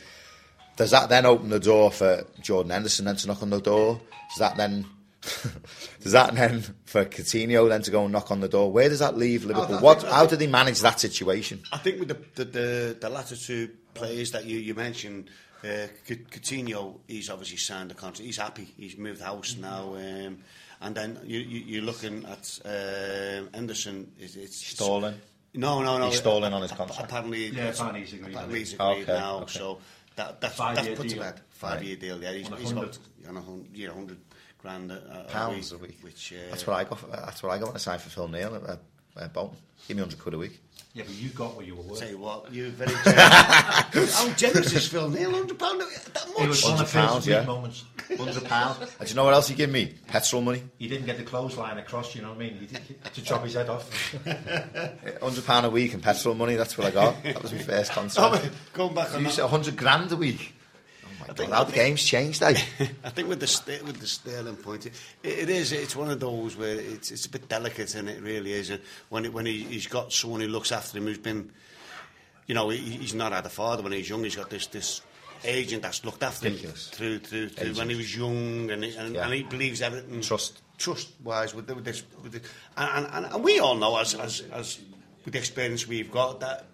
[0.75, 4.01] Does that then open the door for Jordan Henderson then to knock on the door?
[4.31, 4.85] Does that then
[6.03, 8.73] does that then for Coutinho then to go and knock on the door?
[8.73, 9.79] Where does that leave Liverpool?
[9.79, 10.03] What?
[10.03, 11.63] How do they manage that situation?
[11.73, 15.31] I think with the the, the, the latter two players that you, you mentioned,
[15.63, 18.27] uh, C- Coutinho, he's obviously signed a contract.
[18.27, 18.69] He's happy.
[18.77, 19.95] He's moved house now.
[19.95, 20.39] Um,
[20.81, 24.13] and then you, you, you're looking at um Henderson.
[24.19, 25.15] It's, it's Stalling?
[25.55, 26.07] No, no, no.
[26.07, 27.05] He's stalling on his Ap- contract?
[27.05, 29.37] Apparently, Yeah, apparently he's agreed Apparently he's agreed Okay, now.
[29.43, 29.59] okay.
[29.59, 29.79] So
[30.17, 31.41] that that's Five-year that's put to bed.
[31.51, 32.21] Five year deal.
[32.23, 32.99] Yeah, he's, On a he's hundred.
[33.25, 34.19] you know, you know, hundred
[34.59, 35.99] grand a, a Pounds week, a week.
[36.03, 36.99] Which uh, That's what I got.
[36.99, 38.55] For, that's what I got when I signed for Phil Neal
[39.17, 39.57] at, at Bolton.
[39.89, 40.61] Give me hundred quid a week.
[40.95, 41.99] Yeah, but you got what you were worth.
[41.99, 44.15] Tell you what, you're very generous.
[44.17, 45.33] How generous is Phil Neal?
[45.33, 45.89] Hundred pound that
[46.25, 46.49] It much?
[46.49, 47.45] was £100 yeah.
[47.45, 47.85] moments.
[48.17, 48.79] Hundred pounds.
[48.81, 49.93] and do you know what else he give me?
[50.07, 50.63] Petrol money.
[50.79, 52.55] He didn't get the clothesline across, you know what I mean?
[52.61, 53.91] He did, to chop his head off.
[55.21, 56.55] Hundred pound a week and petrol money.
[56.55, 57.21] That's what I got.
[57.25, 58.45] That was my first contract.
[58.45, 60.55] man, going back on You that, said hundred grand a week.
[61.29, 61.53] My think-!
[61.53, 62.55] How the game's changed, eh?
[63.05, 65.73] I think with the with the Sterling point, it, it is.
[65.73, 68.71] It's one of those where it's it's a bit delicate, and it really is.
[68.71, 71.51] And when it, when he, he's got someone who looks after him, who's been,
[72.47, 74.23] you know, he, he's not had a father when he's young.
[74.25, 75.01] He's got this this
[75.45, 76.89] agent that's looked after Ridiculous.
[76.91, 77.79] him through through, through Agent.
[77.79, 79.25] when he was young, and he, and, Yeah.
[79.25, 80.21] and he believes everything.
[80.23, 80.63] Trust.
[80.79, 82.41] trust wise with, the, with this, with the,
[82.77, 84.79] and, and, and we all know as as as
[85.25, 86.67] with the experience we've got that.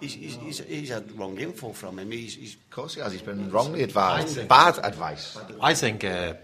[0.00, 2.10] He's, he's, he's, he's had wrong info from him.
[2.10, 3.12] He's, he's Of course he has.
[3.12, 4.46] He's been wrongly advised.
[4.48, 5.36] Bad advice.
[5.60, 6.34] I think uh,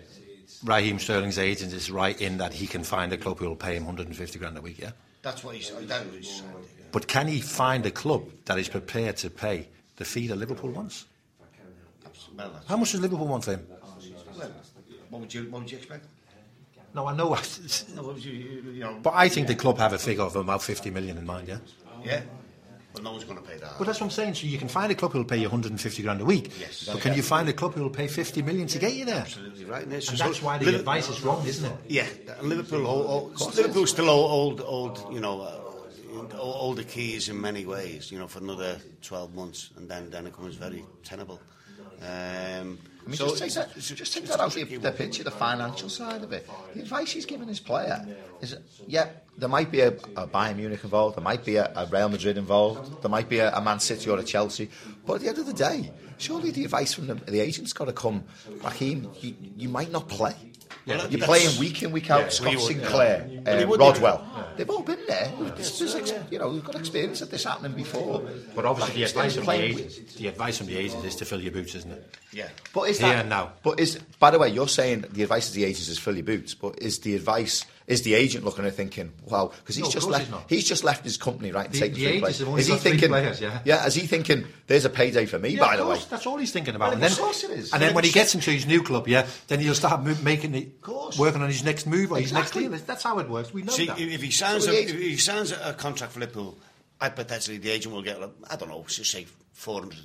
[0.65, 3.77] Raheem Sterling's agent is right in that he can find a club who will pay
[3.77, 4.91] him 150 grand a week, yeah?
[5.23, 5.71] that's what he's.
[5.87, 6.43] That was,
[6.93, 10.71] But can he find a club that is prepared to pay the fee that Liverpool
[10.71, 11.07] wants?
[12.37, 13.67] well, How much does Liverpool want for him?
[14.37, 14.53] well,
[15.11, 16.07] what would you what would you expect?
[16.95, 17.37] No, I know.
[17.97, 20.63] No, you, you, you know, But I think the club have a figure of about
[20.63, 21.59] 50 million in mind, yeah?
[22.05, 22.23] yeah.
[22.95, 23.73] But no one's going to pay that.
[23.77, 24.35] But that's what I'm saying.
[24.35, 26.53] So you can find a club who will pay you 150 grand a week.
[26.61, 26.89] Yes.
[26.91, 29.23] But can you find a club who will pay 50 million to get you there?
[29.23, 29.83] Absolutely right.
[29.83, 31.77] And, And so- that's why the Liv- advice is wrong, isn't it?
[31.89, 32.07] Yeah,
[32.39, 33.37] and Liverpool, old,
[33.89, 38.13] still old, old, old you know, uh, older keys in many ways.
[38.13, 41.41] You know, for another twelve months, and then then it becomes very tenable.
[42.01, 45.25] Um, I mean, so just take that, just take that out of tricky the picture,
[45.25, 46.49] the financial side of it.
[46.75, 48.07] The advice he's giving his player
[48.41, 51.87] is, yeah, there might be a, a Bayern Munich involved, there might be a, a
[51.87, 54.71] Real Madrid involved, there might be a, a Man City or a Chelsea,
[55.07, 57.87] but at the end of the day, surely the advice from the, the agent's got
[57.87, 58.25] to come,
[58.63, 60.35] Raheem, you, you might not play.
[60.87, 64.23] Well, You're playing week in, week out, Yeah, Scott would, Sinclair, he uh, Rodwell.
[64.57, 65.33] They've all been there.
[65.39, 68.23] There's, there's ex- you know, we've got experience of this happening before.
[68.55, 71.41] But obviously, the advice from the agents, the advice from the agents is to fill
[71.41, 72.17] your boots, isn't it?
[72.33, 72.49] Yeah.
[72.75, 73.53] But is Here that and now.
[73.63, 76.25] But is by the way, you're saying the advice of the agents is fill your
[76.25, 79.91] boots, but is the advice is the agent looking at thinking, wow, because he's No,
[79.91, 81.67] just left he's he's just left his company, right?
[81.67, 82.39] And The- taken the three players.
[82.39, 83.09] have Is he thinking?
[83.11, 83.61] players, yeah.
[83.65, 83.87] yeah.
[83.87, 84.47] Is he thinking?
[84.67, 85.99] There's a payday for me, Yeah, by of the way.
[86.09, 86.87] that's all he's thinking about.
[86.87, 87.73] Well, and then, of course it is.
[87.75, 90.55] And then when he gets into his new club, yeah, then he'll start mo- making
[90.55, 91.19] it, course.
[91.19, 92.63] working on his next move or Exactly.
[92.63, 92.87] his next deal.
[92.87, 93.53] That's how it works.
[93.53, 93.99] We know See, that.
[94.01, 96.57] if he signs So a, the if he signs a, a contract for Liverpool,
[97.01, 98.19] hypothetically the agent will get,
[98.51, 99.99] I don't know, just say four hundred.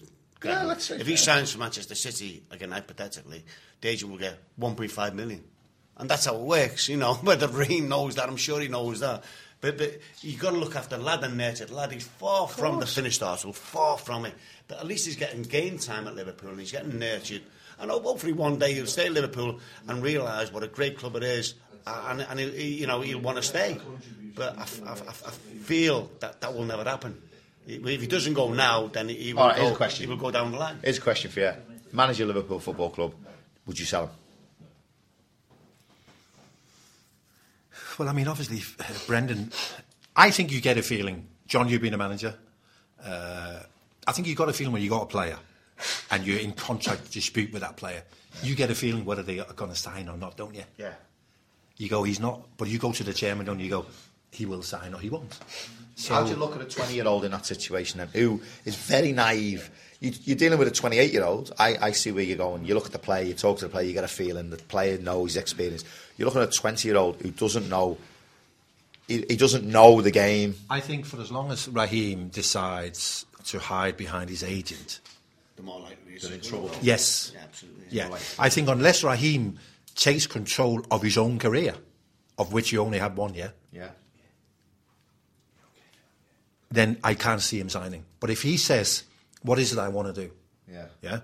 [0.44, 3.44] Yeah, let's say if he signs for Manchester City again, hypothetically,
[3.82, 5.44] the agent will get one point five million,
[6.00, 6.90] and that's how it works.
[6.90, 9.24] You know, whether Raheem knows that, I'm sure he knows that.
[9.62, 11.92] But, but you got to look after lad and nurture lad.
[11.92, 14.34] He's far from the finished article, far from it.
[14.70, 17.42] But at least he's getting game time at Liverpool and he's getting nurtured.
[17.80, 21.24] And hopefully one day he'll stay at Liverpool and realise what a great club it
[21.24, 21.56] is,
[21.88, 23.78] and, and he'll, you know he'll want to stay.
[24.36, 27.22] But I feel that that will never happen.
[27.66, 29.88] If he doesn't go now, then he will right, go.
[29.88, 30.80] He will go down the line.
[30.84, 31.54] Here's a question for you:
[31.94, 33.14] Manager Liverpool Football Club,
[33.66, 34.10] would you sell him?
[38.00, 39.52] Well, I mean, obviously, uh, Brendan,
[40.16, 42.34] I think you get a feeling, John, you've been a manager.
[43.04, 43.60] Uh,
[44.08, 45.38] I think you got a feeling when you got a player
[46.10, 48.02] and you're in contract dispute with that player,
[48.42, 50.64] you get a feeling whether they are going to sign or not, don't you?
[50.78, 50.94] Yeah.
[51.76, 53.66] You go, he's not, but you go to the chairman, don't you?
[53.66, 53.86] You go,
[54.32, 55.38] he will sign or he won't.
[55.96, 58.42] So, How do you look at a 20 year old in that situation then, who
[58.64, 59.70] is very naive?
[60.02, 61.52] You, you're dealing with a 28 year old.
[61.60, 62.64] I, I see where you're going.
[62.66, 64.58] You look at the player, you talk to the player, you get a feeling the
[64.58, 65.84] player knows his experience.
[66.18, 67.98] You're looking at a 20 year old who doesn't know.
[69.08, 70.56] He, he doesn't know the game.
[70.70, 75.00] I think for as long as Raheem decides to hide behind his agent,
[75.58, 76.72] The more likely he's in trouble.
[76.82, 77.86] yes, Yeah, absolutely.
[77.90, 79.58] Yeah, I think unless Raheem
[79.96, 81.74] takes control of his own career,
[82.38, 83.90] of which he only had one year, Yeah.
[86.72, 88.06] then I can't see him signing.
[88.20, 89.04] But if he says,
[89.42, 90.32] "What is it I want to do?"
[90.72, 90.86] Yeah.
[91.02, 91.20] yeah,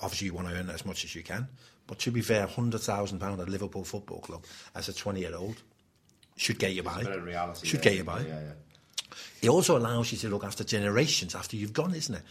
[0.00, 1.48] obviously you want to earn as much as you can.
[1.86, 5.62] But to be fair, hundred thousand pound at Liverpool Football Club as a twenty-year-old
[6.36, 7.02] should get you by.
[7.02, 7.92] reality should there.
[7.92, 8.20] get you by.
[8.20, 8.52] Yeah, yeah.
[9.42, 12.22] It also allows you to look after generations after you've gone, isn't it?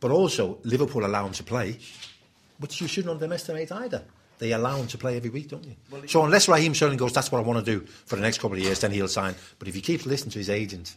[0.00, 1.78] But also, Liverpool allow him to play,
[2.58, 4.04] which you shouldn't underestimate either.
[4.38, 5.74] They allow him to play every week, don't you?
[6.06, 8.56] so unless Raheem Sterling goes, that's what I want to do for the next couple
[8.56, 9.34] of years, then he'll sign.
[9.58, 10.94] But if he keeps listening to his agent,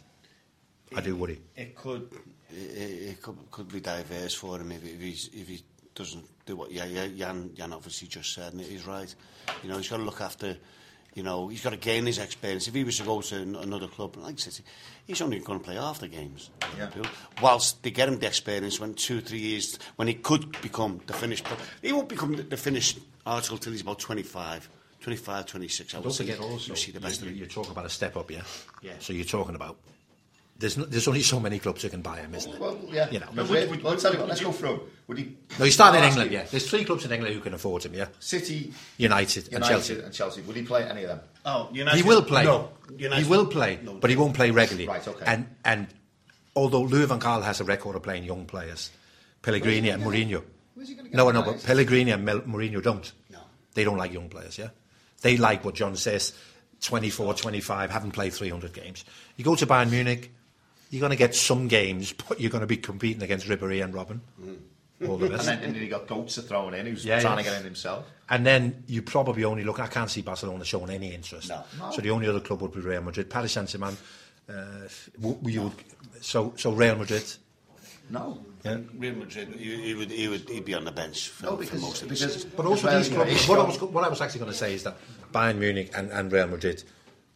[0.96, 1.42] I do worry.
[1.56, 2.08] It could,
[2.52, 5.62] it, it could, could be diverse for him if, if he's if he
[5.96, 9.14] doesn't do what yeah, yeah, Jan, Jan obviously just said, and he's right.
[9.64, 10.58] You know, he's got to look after.
[11.14, 12.70] You know, he's got to gain his experience.
[12.70, 14.64] If he was to go to an- another club like City,
[15.06, 16.50] he's only going to play half the games.
[16.78, 16.90] Yeah.
[17.42, 21.14] Whilst they get him the experience when two, three years, when he could become the
[21.14, 21.46] finished.
[21.82, 24.70] He won't become the, finished article till he's about 25,
[25.02, 25.94] 25, 26.
[25.94, 26.24] I would Don't say.
[26.24, 27.36] forget also, you see the best you, him.
[27.36, 28.44] you're talking about a step up, yeah?
[28.82, 28.94] Yeah.
[29.00, 29.80] So you're talking about,
[30.62, 32.62] there's, no, there's only so many clubs who can buy him, isn't there?
[32.62, 33.10] Well, yeah.
[33.12, 33.28] You know.
[33.36, 34.82] But wait, wait, I'll tell you what, let's go through.
[35.08, 35.36] Would he?
[35.60, 36.38] No, he started in England, you.
[36.38, 36.46] yeah.
[36.46, 38.08] There's three clubs in England who can afford him, yeah?
[38.20, 40.00] City, United, and Chelsea.
[40.00, 40.42] and Chelsea.
[40.42, 41.20] Would he play any of them?
[41.46, 41.98] Oh, United.
[41.98, 42.46] He will play.
[42.46, 44.88] No, he will play, No, but he won't play regularly.
[44.88, 45.26] Right, okay.
[45.28, 45.88] And and
[46.56, 48.92] although Louis van Gaal has a record of playing young players,
[49.42, 50.44] Pellegrini and Mourinho.
[50.76, 51.54] where's he gonna get No, the no, guys?
[51.54, 53.12] but Pellegrini and Mel- Mourinho don't.
[53.32, 53.40] No.
[53.74, 54.58] They don't like young players.
[54.58, 54.70] Yeah,
[55.22, 56.34] they like what John says.
[56.82, 59.06] 24, 25, haven't played 300 games.
[59.38, 60.32] You go to Bayern Munich,
[60.92, 63.94] you're going to get some games, but you're going to be competing against Ribéry and
[63.94, 64.20] Robben.
[65.08, 67.44] All the And then, and then he got Götze thrown in, who's Yeah, trying yeah.
[67.44, 68.06] to get in himself.
[68.30, 69.80] And then you probably only look.
[69.80, 71.50] I can't see Barcelona showing any interest.
[71.50, 71.64] No.
[71.92, 73.28] So the only other club would be Real Madrid.
[73.28, 73.98] Paris Saint Germain.
[74.48, 74.54] Uh,
[75.20, 75.74] w- you would,
[76.22, 77.24] so so Real Madrid.
[78.12, 78.46] No.
[78.64, 78.78] Yeah.
[78.96, 81.76] Real Madrid, he, he would, he would, he'd be on the bench for, No, for
[81.78, 82.52] most of the because season.
[82.56, 83.48] But also Well, these clubs.
[83.48, 84.98] What I, was, what I was actually going to say is that
[85.34, 86.84] Bayern Munich and, and Real Madrid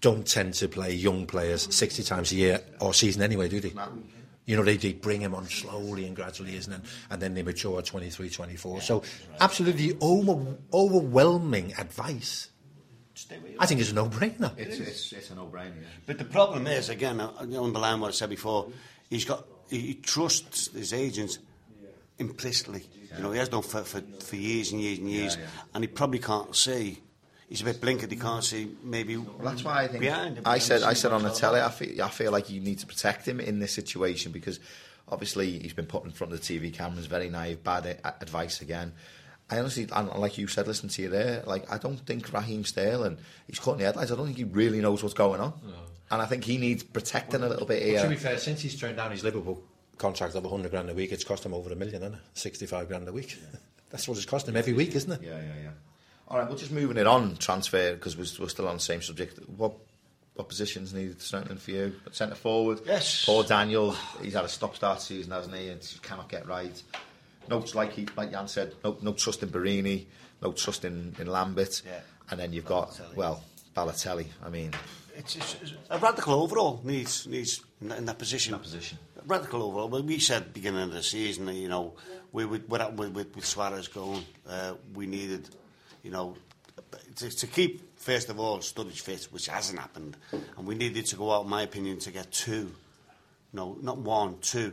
[0.06, 3.74] don't tend to play young players 60 times a year or season anyway, do they?
[4.46, 6.82] You know, they, they bring them on slowly and gradually, isn't it?
[7.10, 8.82] And then they mature at 23, 24.
[8.82, 9.02] So,
[9.40, 12.52] absolutely over, overwhelming advice.
[13.16, 14.56] Stay where you I think it's a no brainer.
[14.60, 15.88] It's, it's, it's a no-brainer, yeah.
[16.06, 18.70] But the problem is, again, uh, underline what I said before,
[19.10, 21.40] he's got he, he trusts his agents
[22.20, 22.84] implicitly.
[23.18, 25.46] You know, he has done for, for, for years and years and years, yeah.
[25.74, 27.02] and he probably can't see.
[27.50, 28.10] He's a bit blinkered.
[28.10, 29.18] He can't see maybe.
[29.18, 30.44] Well, that's why I think behind him.
[30.46, 32.88] I said I said on the telly I feel, I feel like you need to
[32.88, 34.60] protect him in this situation because
[35.08, 38.94] obviously he's been put in front of the TV cameras, very naive, bad advice again.
[39.50, 41.44] I honestly, and like you said, listen to you there.
[41.46, 44.12] Like I don't think Raheem Sterling, he's caught in the headlines.
[44.12, 45.54] I don't think he really knows what's going on,
[46.10, 48.02] and I think he needs protecting a little bit here.
[48.02, 49.64] To be fair, since he's turned down his Liverpool
[50.00, 52.20] contract of 100 grand a week, it's cost him over a million, isn't it?
[52.34, 53.38] 65 grand a week.
[53.92, 55.22] That's what it's costing him every week, isn't it?
[55.22, 55.70] Yeah, yeah, yeah.
[56.28, 59.02] All right, we're just moving it on transfer because we're, we're still on the same
[59.02, 59.40] subject.
[59.58, 59.74] What
[60.34, 61.96] what positions needed strengthening for you?
[62.12, 62.82] Centre forward.
[62.86, 63.24] Yes.
[63.26, 63.92] Paul Daniel.
[64.22, 65.70] He's had a stop-start season, hasn't he?
[65.70, 66.82] And he cannot get right.
[67.50, 70.08] No, like he, like Jan said, no, no trust in Borini,
[70.42, 72.00] no trust in, in Lambert, Yeah.
[72.32, 73.16] and then you've got Balotelli.
[73.16, 73.44] well
[73.78, 74.26] Balotelli.
[74.44, 74.72] I mean,
[75.16, 78.52] It's, it's, it's a radical overall needs needs in that, in that position.
[78.54, 78.98] that position.
[79.28, 79.88] Radical overall.
[79.88, 81.94] Well, we said beginning of the season, you know,
[82.34, 85.48] we with with, with, with Suarez going, uh, we needed,
[86.06, 86.36] you know,
[87.16, 91.16] to, to keep first of all Sturridge fit, which hasn't happened, and we needed to
[91.16, 92.72] go out, in my opinion, to get two,
[93.52, 94.72] no, not one, two,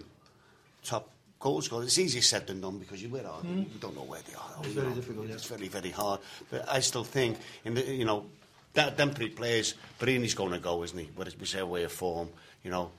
[0.84, 1.10] top
[1.40, 1.86] goal scorers.
[1.86, 3.48] It's easier said than done because you where are they?
[3.48, 4.62] You don't know where they are.
[4.62, 4.94] It's very know.
[4.94, 5.34] difficult, yeah.
[5.34, 6.20] It's very very hard.
[6.50, 8.26] But I still think in the you know
[8.74, 11.08] that them three players, Borini's going to go, isn't he?
[11.16, 12.28] But With his way of form,
[12.62, 12.90] you know.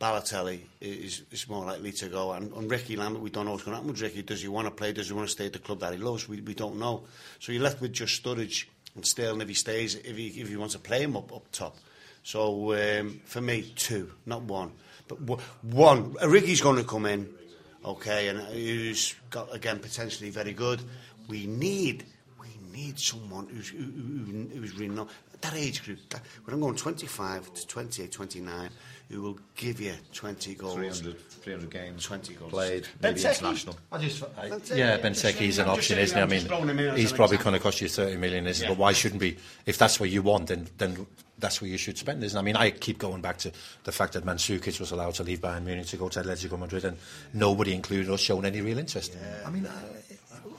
[0.00, 3.72] Balotelli is, is more likely to go, and, Ricky Lambert, we don't know what's going
[3.72, 4.22] to happen with Ricky.
[4.22, 4.92] Does he want to play?
[4.92, 6.28] Does he want to stay at the club that he loves?
[6.28, 7.02] We, we don't know.
[7.40, 10.56] So you're left with just Sturridge and Sterling if he stays, if he if he
[10.56, 11.76] wants to play him up up top.
[12.22, 14.72] So um, for me, two, not one,
[15.08, 16.14] but w- one.
[16.24, 17.28] Ricky's going to come in,
[17.84, 20.80] okay, and who's got again potentially very good.
[21.28, 22.04] We need
[22.40, 25.08] we need someone who's who, who, who's really not
[25.40, 25.98] that age group.
[26.10, 28.70] That, when I'm going 25 to 28, 29,
[29.10, 30.74] who will give you 20 goals.
[30.74, 32.50] 300, 300 games 20 goals.
[32.50, 33.34] played, maybe Benteke.
[33.36, 33.76] international.
[33.90, 36.20] I just, I, Benteke, yeah, just Benteke is an option, isn't he?
[36.20, 38.46] I I'm just throwing him in mean, he's probably going to cost you 30 million,
[38.46, 38.70] isn't Yeah.
[38.70, 39.38] But why shouldn't we?
[39.66, 41.06] If that's what you want, then then
[41.38, 42.40] that's what you should spend, isn't it?
[42.40, 43.52] I mean, I keep going back to
[43.84, 46.84] the fact that Mandzukic was allowed to leave Bayern Munich to go to Atletico Madrid
[46.84, 46.96] and
[47.32, 49.16] nobody, included us, shown any real interest.
[49.46, 49.70] I mean, uh,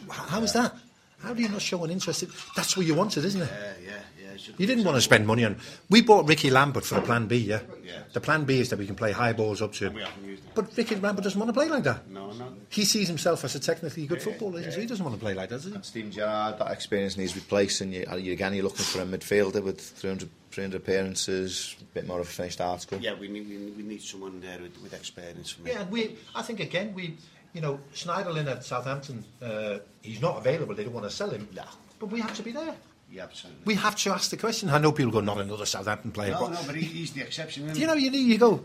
[0.10, 0.74] how is that?
[1.22, 2.24] How do you not show an interest?
[2.24, 3.50] in- That's what you wanted, isn't it?
[3.52, 3.94] Yeah, yeah, yeah.
[3.94, 4.19] it should
[4.58, 5.58] You didn't want to spend money on.
[5.90, 7.60] We bought Ricky Lambert for the plan B, yeah?
[7.84, 8.04] Yeah.
[8.14, 9.94] The plan B is that we can play high balls up to him.
[9.94, 10.44] We haven't used.
[10.56, 12.10] But Ricky Lambert doesn't want to play like that.
[12.10, 12.54] No, no.
[12.70, 15.50] He sees himself as a technically good footballer, so he doesn't want to play like
[15.50, 15.82] that, does he?
[15.82, 17.94] Steven Gerrard, that experience needs replacing.
[17.94, 22.20] You, you again, you're looking for a midfielder with 300, 300 appearances, a bit more
[22.20, 23.00] of a finished article.
[23.00, 23.48] Yeah, we need,
[23.78, 25.72] we need, someone there with, with experience for me.
[25.72, 26.18] Yeah, and we.
[26.36, 27.18] I think again we,
[27.54, 29.24] you know, Schneiderlin at Southampton.
[29.42, 30.76] Uh, he's not available.
[30.76, 31.48] They don't want to sell him.
[31.56, 31.64] No.
[32.00, 32.76] But we have to be there.
[33.12, 33.62] Yeah, absolutely.
[33.66, 34.70] We have to ask the question.
[34.70, 36.32] I know people go, not another Southampton player.
[36.32, 37.66] no, but no, but he, he's the exception.
[37.66, 38.64] Isn't you know, you need you go.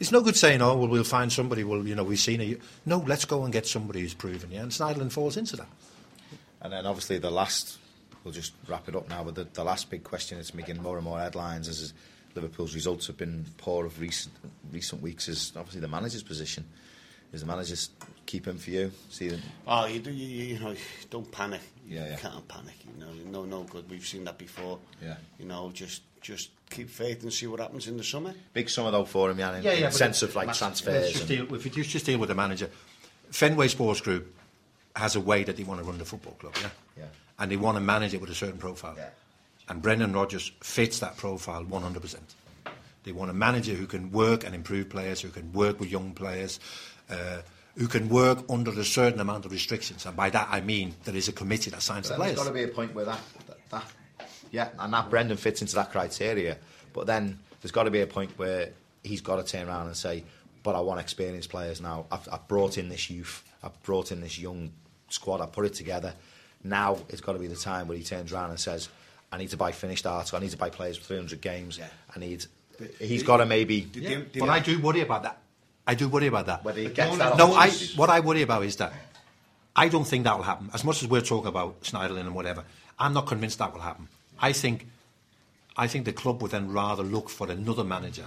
[0.00, 1.62] It's no good saying, oh well, we'll find somebody.
[1.62, 2.60] Well, you know, we've seen it.
[2.84, 4.50] No, let's go and get somebody who's proven.
[4.50, 5.68] Yeah, and Schneiderlin falls into that.
[6.60, 7.78] And then obviously the last,
[8.24, 10.96] we'll just wrap it up now, but the, the last big question that's making more
[10.96, 11.94] and more headlines is, is
[12.34, 14.34] Liverpool's results have been poor of recent
[14.72, 16.64] recent weeks is obviously the manager's position.
[17.32, 17.76] Is the manager
[18.26, 18.92] keep him for you?
[19.10, 19.42] See them?
[19.66, 20.74] Oh, you, do, you, you you know,
[21.10, 21.60] don't panic.
[21.86, 22.16] Yeah, you yeah.
[22.16, 22.74] can't panic.
[22.86, 23.88] You know, no, no good.
[23.90, 24.78] We've seen that before.
[25.02, 25.16] Yeah.
[25.38, 28.32] You know, just just keep faith and see what happens in the summer.
[28.54, 31.12] Big summer though for him, yeah, in, in the sense of like Let's transfers.
[31.12, 32.70] just deal, if you just deal with the manager,
[33.30, 34.34] Fenway Sports Group
[34.96, 37.04] has a way that they want to run the football club, yeah, Yeah.
[37.38, 38.94] and they want to manage it with a certain profile.
[38.96, 39.10] Yeah.
[39.68, 42.16] And Brendan Rodgers fits that profile 100%.
[43.04, 46.12] They want a manager who can work and improve players, who can work with young
[46.14, 46.58] players,
[47.10, 47.42] uh,
[47.76, 50.06] who can work under a certain amount of restrictions.
[50.06, 52.48] And by that I mean there is a committee that signs the But there's players.
[52.48, 53.84] got to be a point where that, that, that,
[54.50, 56.58] yeah, and that Brendan fits into that criteria.
[56.92, 58.70] But then there's got to be a point where
[59.02, 60.22] he's got to turn around and say,
[60.62, 62.06] "But I want experienced players now.
[62.12, 63.42] I've, I've brought in this youth.
[63.62, 64.70] I've brought in this young
[65.08, 65.40] squad.
[65.40, 66.14] I put it together.
[66.62, 68.88] Now it's got to be the time where he turns around and says."
[69.32, 70.38] I need to buy finished article.
[70.38, 71.76] I need to buy players with 300 games.
[71.76, 71.88] Yeah.
[72.14, 72.46] I need.
[73.00, 73.90] He's got to maybe.
[73.92, 75.38] Yeah, but I do worry about that.
[75.86, 76.64] I do worry about that.
[76.64, 77.36] Whether he gets that.
[77.36, 78.92] No, I, what I worry about is that
[79.76, 80.70] I don't think that will happen.
[80.72, 82.64] As much as we're talking about Schneiderlin and whatever,
[82.98, 84.08] I'm not convinced that will happen.
[84.40, 84.86] I think,
[85.76, 88.24] I think the club would then rather look for another manager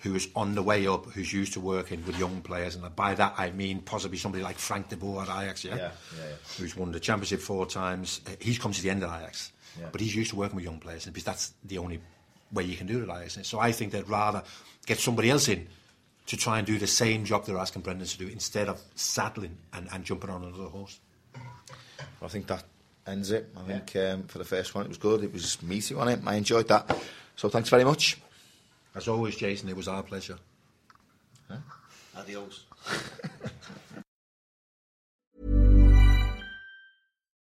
[0.00, 3.14] who is on the way up, who's used to working with young players, and by
[3.14, 6.24] that I mean possibly somebody like Frank de Boer at Ajax, yeah, Yeah, yeah, yeah.
[6.58, 8.20] who's won the championship four times.
[8.26, 9.86] Uh, He's come to the end of Ajax, Yeah.
[9.90, 12.00] but he's used to working with young players, and because that's the only
[12.52, 13.48] way you can do it at Ajax.
[13.48, 14.42] So I think they'd rather
[14.84, 15.66] get somebody else in
[16.26, 19.56] to try and do the same job they're asking Brendan to do instead of saddling
[19.72, 20.98] and, and jumping on another horse.
[22.22, 22.64] I think that
[23.06, 23.48] ends it.
[23.56, 25.22] I think um, for the first one it was good.
[25.22, 26.20] It was meaty on it.
[26.26, 26.98] I enjoyed that.
[27.36, 28.18] So thanks very much.
[28.94, 30.38] As always, Jason, it was our pleasure.
[32.16, 32.64] Adios.